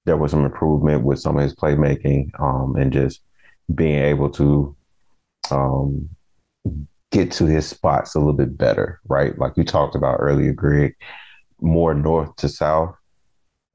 there 0.05 0.17
was 0.17 0.31
some 0.31 0.45
improvement 0.45 1.03
with 1.03 1.19
some 1.19 1.37
of 1.37 1.43
his 1.43 1.55
playmaking 1.55 2.29
um, 2.39 2.75
and 2.75 2.93
just 2.93 3.21
being 3.73 3.99
able 3.99 4.29
to 4.29 4.75
um, 5.49 6.09
get 7.11 7.31
to 7.31 7.45
his 7.45 7.67
spots 7.67 8.13
a 8.13 8.19
little 8.19 8.33
bit 8.33 8.57
better, 8.57 8.99
right? 9.07 9.37
Like 9.39 9.53
you 9.57 9.63
talked 9.63 9.95
about 9.95 10.17
earlier, 10.19 10.53
Greg, 10.53 10.95
more 11.59 11.93
north 11.93 12.35
to 12.37 12.49
south, 12.49 12.95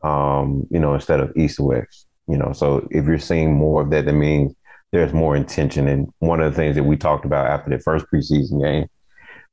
um, 0.02 0.66
you 0.70 0.78
know, 0.78 0.94
instead 0.94 1.20
of 1.20 1.36
east 1.36 1.56
to 1.56 1.64
west, 1.64 2.06
you 2.28 2.36
know. 2.36 2.52
So 2.52 2.86
if 2.90 3.06
you're 3.06 3.18
seeing 3.18 3.54
more 3.54 3.82
of 3.82 3.90
that, 3.90 4.04
that 4.04 4.12
means 4.12 4.54
there's 4.92 5.12
more 5.12 5.36
intention. 5.36 5.88
And 5.88 6.08
one 6.18 6.40
of 6.40 6.52
the 6.52 6.56
things 6.56 6.76
that 6.76 6.84
we 6.84 6.96
talked 6.96 7.24
about 7.24 7.46
after 7.46 7.70
the 7.70 7.78
first 7.78 8.06
preseason 8.12 8.62
game 8.62 8.88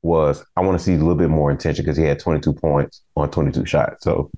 was 0.02 0.44
I 0.56 0.60
want 0.60 0.78
to 0.78 0.84
see 0.84 0.94
a 0.94 0.98
little 0.98 1.14
bit 1.14 1.30
more 1.30 1.50
intention 1.50 1.84
because 1.84 1.96
he 1.96 2.04
had 2.04 2.20
22 2.20 2.52
points 2.54 3.02
on 3.16 3.30
22 3.30 3.66
shots. 3.66 4.04
So 4.04 4.30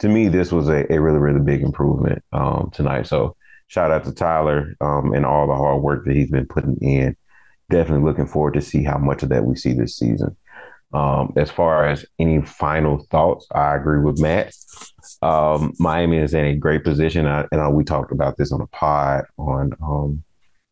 to 0.00 0.08
me, 0.08 0.28
this 0.28 0.52
was 0.52 0.68
a, 0.68 0.90
a 0.92 1.00
really, 1.00 1.18
really 1.18 1.40
big 1.40 1.62
improvement 1.62 2.22
um, 2.32 2.70
tonight. 2.72 3.06
So 3.06 3.36
shout 3.66 3.90
out 3.90 4.04
to 4.04 4.12
Tyler 4.12 4.74
um, 4.80 5.12
and 5.12 5.26
all 5.26 5.46
the 5.46 5.54
hard 5.54 5.82
work 5.82 6.04
that 6.04 6.16
he's 6.16 6.30
been 6.30 6.46
putting 6.46 6.76
in. 6.80 7.16
Definitely 7.70 8.04
looking 8.04 8.26
forward 8.26 8.54
to 8.54 8.62
see 8.62 8.82
how 8.82 8.98
much 8.98 9.22
of 9.22 9.28
that 9.30 9.44
we 9.44 9.56
see 9.56 9.72
this 9.72 9.96
season. 9.96 10.36
Um, 10.94 11.34
as 11.36 11.50
far 11.50 11.86
as 11.86 12.06
any 12.18 12.40
final 12.40 13.06
thoughts, 13.10 13.46
I 13.52 13.76
agree 13.76 14.00
with 14.00 14.20
Matt. 14.20 14.54
Um, 15.20 15.74
Miami 15.78 16.16
is 16.16 16.32
in 16.32 16.46
a 16.46 16.56
great 16.56 16.82
position, 16.82 17.26
I, 17.26 17.44
and 17.52 17.74
we 17.74 17.84
talked 17.84 18.10
about 18.10 18.38
this 18.38 18.52
on 18.52 18.62
a 18.62 18.66
pod, 18.68 19.24
on 19.36 19.72
um, 19.82 20.24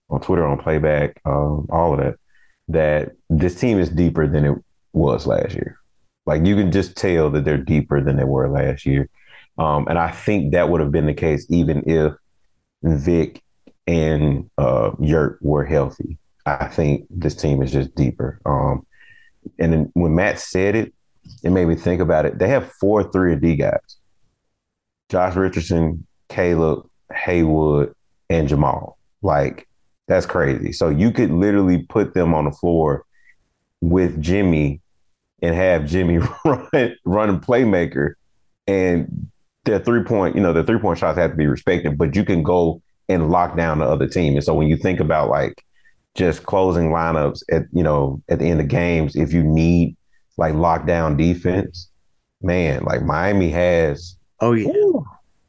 on 0.09 0.21
Twitter, 0.21 0.47
on 0.47 0.59
playback, 0.59 1.21
um, 1.25 1.67
all 1.71 1.95
of 1.95 2.01
that. 2.01 2.17
That 2.69 3.13
this 3.31 3.55
team 3.55 3.79
is 3.79 3.91
deeper 3.91 4.27
than 4.27 4.45
it 4.45 4.59
was 4.93 5.27
last 5.27 5.55
year. 5.55 5.79
Like 6.27 6.45
you 6.45 6.57
can 6.57 6.73
just 6.73 6.97
tell 6.97 7.31
that 7.31 7.45
they're 7.45 7.57
deeper 7.57 8.01
than 8.01 8.17
they 8.17 8.25
were 8.25 8.49
last 8.49 8.85
year, 8.85 9.09
um, 9.59 9.87
and 9.89 9.99
I 9.99 10.11
think 10.11 10.53
that 10.53 10.69
would 10.69 10.81
have 10.81 10.91
been 10.91 11.07
the 11.07 11.15
case 11.15 11.47
even 11.49 11.85
if 11.87 12.13
Vic 12.83 13.43
and 13.87 14.51
uh, 14.59 14.91
Yurt 15.01 15.39
were 15.43 15.65
healthy, 15.65 16.19
I 16.45 16.67
think 16.67 17.07
this 17.09 17.37
team 17.37 17.63
is 17.63 17.73
just 17.73 17.95
deeper. 17.95 18.41
Um, 18.45 18.85
and 19.59 19.73
then 19.73 19.91
when 19.95 20.15
Matt 20.15 20.41
said 20.41 20.75
it, 20.75 20.93
it 21.43 21.51
made 21.51 21.67
me 21.67 21.77
think 21.77 22.01
about 22.01 22.27
it. 22.27 22.39
They 22.39 22.49
have 22.49 22.73
four 22.73 23.05
three 23.11 23.37
D 23.37 23.55
guys: 23.55 23.97
Josh 25.09 25.37
Richardson, 25.37 26.07
Caleb, 26.29 26.89
Haywood, 27.13 27.95
and 28.29 28.49
Jamal. 28.49 28.99
Like 29.23 29.69
that's 30.07 30.27
crazy. 30.27 30.73
So 30.73 30.89
you 30.89 31.11
could 31.11 31.31
literally 31.31 31.83
put 31.83 32.15
them 32.15 32.35
on 32.35 32.45
the 32.45 32.53
floor 32.53 33.05
with 33.81 34.21
Jimmy 34.21 34.81
and 35.43 35.55
have 35.55 35.87
Jimmy 35.87 36.19
run 36.45 36.97
run 37.05 37.31
a 37.31 37.39
playmaker, 37.39 38.15
and 38.67 39.29
their 39.65 39.79
three 39.79 40.03
point, 40.03 40.35
you 40.35 40.41
know, 40.41 40.53
the 40.53 40.65
three 40.65 40.79
point 40.79 40.99
shots 40.99 41.19
have 41.19 41.33
to 41.33 41.37
be 41.37 41.47
respected, 41.47 41.99
but 41.99 42.17
you 42.17 42.25
can 42.25 42.43
go 42.43 42.81
and 43.09 43.31
lock 43.31 43.57
down 43.57 43.79
the 43.79 43.85
other 43.85 44.09
team. 44.09 44.35
And 44.35 44.45
so 44.45 44.55
when 44.55 44.69
you 44.69 44.77
think 44.77 45.01
about 45.01 45.29
like 45.29 45.65
just 46.15 46.45
closing 46.45 46.91
lineups 46.91 47.43
at, 47.51 47.63
you 47.73 47.83
know, 47.83 48.23
at 48.29 48.39
the 48.39 48.47
end 48.47 48.61
of 48.61 48.69
games, 48.69 49.15
if 49.15 49.33
you 49.33 49.43
need 49.43 49.97
like 50.39 50.55
lockdown 50.55 51.17
defense, 51.17 51.91
man, 52.41 52.85
like 52.85 53.03
Miami 53.03 53.51
has 53.51 54.17
oh 54.41 54.53
yeah. 54.53 54.73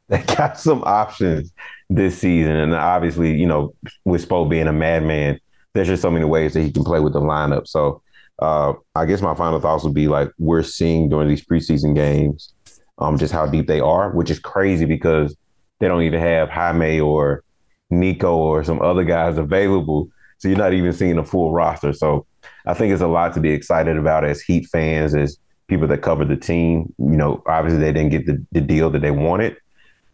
they 0.18 0.22
got 0.22 0.58
some 0.58 0.82
options 0.84 1.52
this 1.90 2.18
season. 2.18 2.56
And 2.56 2.74
obviously, 2.74 3.36
you 3.36 3.46
know, 3.46 3.74
with 4.04 4.26
Spo 4.26 4.48
being 4.48 4.66
a 4.66 4.72
madman, 4.72 5.38
there's 5.74 5.88
just 5.88 6.02
so 6.02 6.10
many 6.10 6.24
ways 6.24 6.54
that 6.54 6.62
he 6.62 6.72
can 6.72 6.84
play 6.84 7.00
with 7.00 7.12
the 7.12 7.20
lineup. 7.20 7.68
So 7.68 8.02
uh, 8.38 8.74
I 8.94 9.04
guess 9.04 9.20
my 9.20 9.34
final 9.34 9.60
thoughts 9.60 9.84
would 9.84 9.94
be 9.94 10.08
like 10.08 10.30
we're 10.38 10.62
seeing 10.62 11.08
during 11.08 11.28
these 11.28 11.44
preseason 11.44 11.94
games 11.94 12.54
um, 12.98 13.18
just 13.18 13.32
how 13.32 13.46
deep 13.46 13.66
they 13.66 13.80
are, 13.80 14.10
which 14.10 14.30
is 14.30 14.38
crazy 14.38 14.84
because 14.84 15.36
they 15.78 15.88
don't 15.88 16.02
even 16.02 16.20
have 16.20 16.48
Jaime 16.48 17.00
or 17.00 17.44
Nico 17.90 18.36
or 18.36 18.64
some 18.64 18.80
other 18.80 19.04
guys 19.04 19.38
available. 19.38 20.08
So 20.38 20.48
you're 20.48 20.58
not 20.58 20.72
even 20.72 20.92
seeing 20.92 21.18
a 21.18 21.24
full 21.24 21.52
roster. 21.52 21.92
So 21.92 22.26
I 22.66 22.74
think 22.74 22.92
it's 22.92 23.02
a 23.02 23.08
lot 23.08 23.34
to 23.34 23.40
be 23.40 23.50
excited 23.50 23.96
about 23.96 24.24
as 24.24 24.40
Heat 24.40 24.68
fans, 24.70 25.14
as 25.14 25.38
people 25.68 25.86
that 25.88 26.02
cover 26.02 26.24
the 26.24 26.36
team. 26.36 26.92
You 26.98 27.16
know, 27.16 27.42
obviously 27.46 27.80
they 27.80 27.92
didn't 27.92 28.10
get 28.10 28.26
the, 28.26 28.44
the 28.52 28.60
deal 28.60 28.90
that 28.90 29.00
they 29.00 29.10
wanted. 29.10 29.56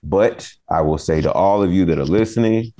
But 0.04 0.52
I 0.68 0.82
will 0.82 0.98
say 0.98 1.20
to 1.20 1.32
all 1.32 1.62
of 1.62 1.72
you 1.72 1.84
that 1.86 1.98
are 1.98 2.04
listening, 2.04 2.72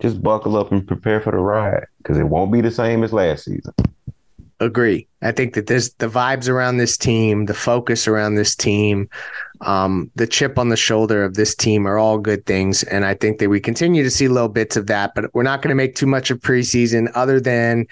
just 0.00 0.22
buckle 0.22 0.56
up 0.56 0.70
and 0.70 0.86
prepare 0.86 1.20
for 1.20 1.32
the 1.32 1.38
ride 1.38 1.86
because 1.98 2.18
it 2.18 2.24
won't 2.24 2.52
be 2.52 2.60
the 2.60 2.70
same 2.70 3.02
as 3.02 3.12
last 3.12 3.44
season 3.44 3.74
agree. 4.60 5.06
I 5.22 5.32
think 5.32 5.54
that 5.54 5.66
this 5.66 5.92
the 5.94 6.08
vibes 6.08 6.48
around 6.48 6.76
this 6.76 6.96
team, 6.96 7.46
the 7.46 7.54
focus 7.54 8.06
around 8.06 8.34
this 8.34 8.54
team, 8.54 9.08
um, 9.60 10.10
the 10.14 10.26
chip 10.26 10.58
on 10.58 10.68
the 10.68 10.76
shoulder 10.76 11.24
of 11.24 11.34
this 11.34 11.54
team 11.54 11.86
are 11.86 11.98
all 11.98 12.18
good 12.18 12.46
things. 12.46 12.82
And 12.84 13.04
I 13.04 13.14
think 13.14 13.38
that 13.38 13.48
we 13.48 13.60
continue 13.60 14.02
to 14.02 14.10
see 14.10 14.28
little 14.28 14.48
bits 14.48 14.76
of 14.76 14.86
that, 14.86 15.14
but 15.14 15.32
we're 15.34 15.42
not 15.42 15.62
going 15.62 15.70
to 15.70 15.74
make 15.74 15.94
too 15.94 16.06
much 16.06 16.30
of 16.30 16.40
preseason 16.40 17.10
other 17.14 17.40
than 17.40 17.86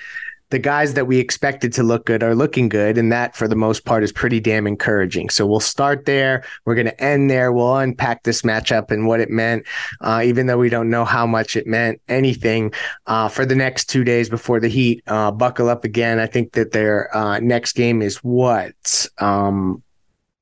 the 0.50 0.58
guys 0.58 0.94
that 0.94 1.06
we 1.06 1.18
expected 1.18 1.72
to 1.72 1.82
look 1.82 2.06
good 2.06 2.22
are 2.22 2.34
looking 2.34 2.68
good. 2.68 2.98
And 2.98 3.10
that, 3.10 3.34
for 3.34 3.48
the 3.48 3.56
most 3.56 3.84
part, 3.84 4.04
is 4.04 4.12
pretty 4.12 4.38
damn 4.38 4.66
encouraging. 4.66 5.30
So 5.30 5.46
we'll 5.46 5.60
start 5.60 6.04
there. 6.04 6.44
We're 6.64 6.76
going 6.76 6.86
to 6.86 7.02
end 7.02 7.30
there. 7.30 7.52
We'll 7.52 7.76
unpack 7.76 8.22
this 8.22 8.42
matchup 8.42 8.90
and 8.90 9.06
what 9.06 9.20
it 9.20 9.30
meant, 9.30 9.66
uh, 10.00 10.22
even 10.24 10.46
though 10.46 10.58
we 10.58 10.68
don't 10.68 10.90
know 10.90 11.04
how 11.04 11.26
much 11.26 11.56
it 11.56 11.66
meant 11.66 12.00
anything 12.08 12.72
uh, 13.06 13.28
for 13.28 13.44
the 13.44 13.56
next 13.56 13.86
two 13.86 14.04
days 14.04 14.28
before 14.28 14.60
the 14.60 14.68
Heat 14.68 15.02
uh, 15.06 15.32
buckle 15.32 15.68
up 15.68 15.84
again. 15.84 16.18
I 16.20 16.26
think 16.26 16.52
that 16.52 16.72
their 16.72 17.14
uh, 17.16 17.40
next 17.40 17.72
game 17.72 18.00
is 18.00 18.18
what? 18.18 19.08
Um, 19.18 19.82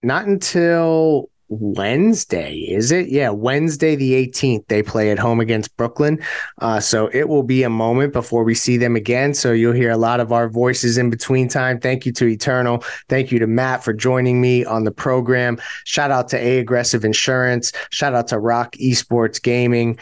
not 0.02 0.26
until 0.26 1.30
Wednesday, 1.48 2.54
is 2.54 2.90
it? 2.90 3.08
Yeah, 3.08 3.30
Wednesday 3.30 3.96
the 3.96 4.12
18th. 4.12 4.66
They 4.68 4.82
play 4.82 5.10
at 5.10 5.18
home 5.18 5.40
against 5.40 5.76
Brooklyn. 5.76 6.22
Uh, 6.58 6.80
so 6.80 7.08
it 7.12 7.28
will 7.28 7.42
be 7.42 7.62
a 7.62 7.70
moment 7.70 8.12
before 8.12 8.44
we 8.44 8.54
see 8.54 8.76
them 8.76 8.96
again. 8.96 9.34
So 9.34 9.52
you'll 9.52 9.74
hear 9.74 9.90
a 9.90 9.96
lot 9.96 10.20
of 10.20 10.32
our 10.32 10.48
voices 10.48 10.98
in 10.98 11.10
between 11.10 11.48
time. 11.48 11.80
Thank 11.80 12.06
you 12.06 12.12
to 12.12 12.26
Eternal. 12.26 12.82
Thank 13.08 13.30
you 13.30 13.38
to 13.38 13.46
Matt 13.46 13.84
for 13.84 13.92
joining 13.92 14.40
me 14.40 14.64
on 14.64 14.84
the 14.84 14.90
program. 14.90 15.60
Shout 15.84 16.10
out 16.10 16.28
to 16.28 16.38
A 16.38 16.58
Aggressive 16.58 17.04
Insurance. 17.04 17.72
Shout 17.90 18.14
out 18.14 18.28
to 18.28 18.38
ROK 18.38 18.72
Esports 18.72 19.42
Gaming. 19.42 19.98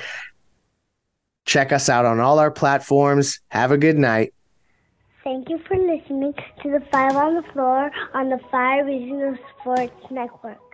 Check 1.45 1.73
us 1.73 1.89
out 1.89 2.05
on 2.05 2.21
all 2.21 2.39
our 2.39 2.53
platforms. 2.53 3.41
Have 3.49 3.73
a 3.73 3.79
good 3.79 3.99
night. 3.99 4.33
Thank 5.25 5.49
you 5.49 5.61
for 5.69 5.77
listening 5.77 6.35
to 6.63 6.71
the 6.71 6.83
Five 6.91 7.15
on 7.15 7.35
the 7.35 7.43
Floor 7.53 7.91
on 8.15 8.29
the 8.29 8.41
Five 8.51 8.87
Regional 8.87 9.37
Sports 9.61 9.95
Network. 10.11 10.72